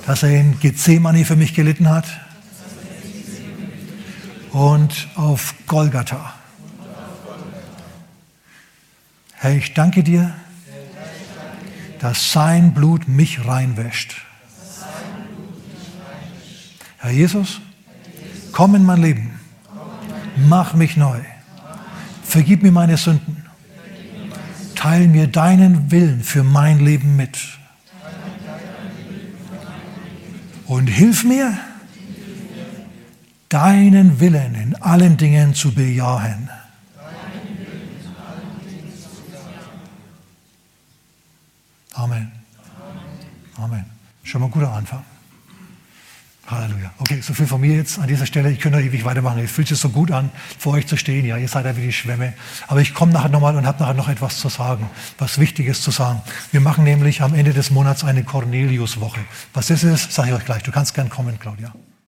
[0.07, 2.07] Dass er in Gethsemane für mich gelitten hat.
[4.53, 6.35] Und auf Golgatha
[9.43, 10.35] Herr, ich danke dir,
[11.99, 14.21] dass sein Blut mich reinwäscht.
[16.99, 17.59] Herr Jesus,
[18.53, 19.41] komm in mein Leben.
[20.47, 21.21] Mach mich neu.
[22.23, 23.47] Vergib mir meine Sünden.
[24.75, 27.39] Teil mir deinen Willen für mein Leben mit.
[30.71, 31.59] Und hilf mir,
[33.49, 36.49] deinen Willen in allen Dingen zu bejahen.
[41.93, 42.31] Amen.
[43.57, 43.85] Amen.
[44.23, 45.05] Schon mal ein guter Anfang.
[46.51, 46.91] Halleluja.
[46.99, 48.51] Okay, so viel von mir jetzt an dieser Stelle.
[48.51, 49.39] Ich könnte noch ewig weitermachen.
[49.39, 51.25] Es fühlt sich so gut an, vor euch zu stehen.
[51.25, 52.33] Ja, ihr seid ja wie die Schwämme.
[52.69, 54.89] Aber ich komme nachher nochmal und habe nachher noch etwas zu sagen,
[55.19, 56.21] was Wichtiges zu sagen.
[56.53, 59.21] Wir machen nämlich am Ende des Monats eine Cornelius-Woche.
[59.55, 60.15] Was ist es?
[60.15, 60.63] Sage ich euch gleich.
[60.63, 61.73] Du kannst gern kommen, Claudia.